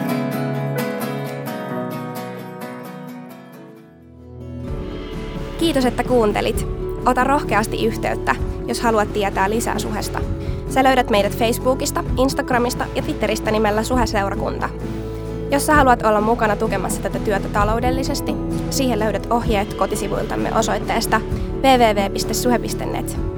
Kiitos, 5.59 5.85
että 5.85 6.05
kuuntelit. 6.05 6.67
ota 7.07 7.25
rohkeasti 7.25 7.87
yhteyttä, 7.87 8.35
jos 8.67 8.81
haluat 8.81 9.13
tietää 9.13 9.51
lisää 9.51 9.79
suhesta. 9.79 10.21
Sä 10.69 10.85
löydät 10.85 11.11
meidät 11.11 11.37
Facebookista, 11.37 12.05
Instagramista 12.17 12.85
ja 12.95 13.03
Twitteristä 13.03 13.51
nimellä 13.51 13.83
Suheseurakunta. 13.83 14.69
Jos 15.51 15.67
sä 15.67 15.75
haluat 15.75 16.03
olla 16.03 16.21
mukana 16.21 16.57
tukemassa 16.57 17.03
tätä 17.03 17.19
työtä 17.19 17.49
taloudellisesti, 17.49 18.35
siihen 18.71 18.99
löydät 18.99 19.27
ohjeet 19.31 19.75
kotisivuiltamme 19.75 20.55
osoitteesta 20.55 21.21
www.suhe.net. 21.63 23.38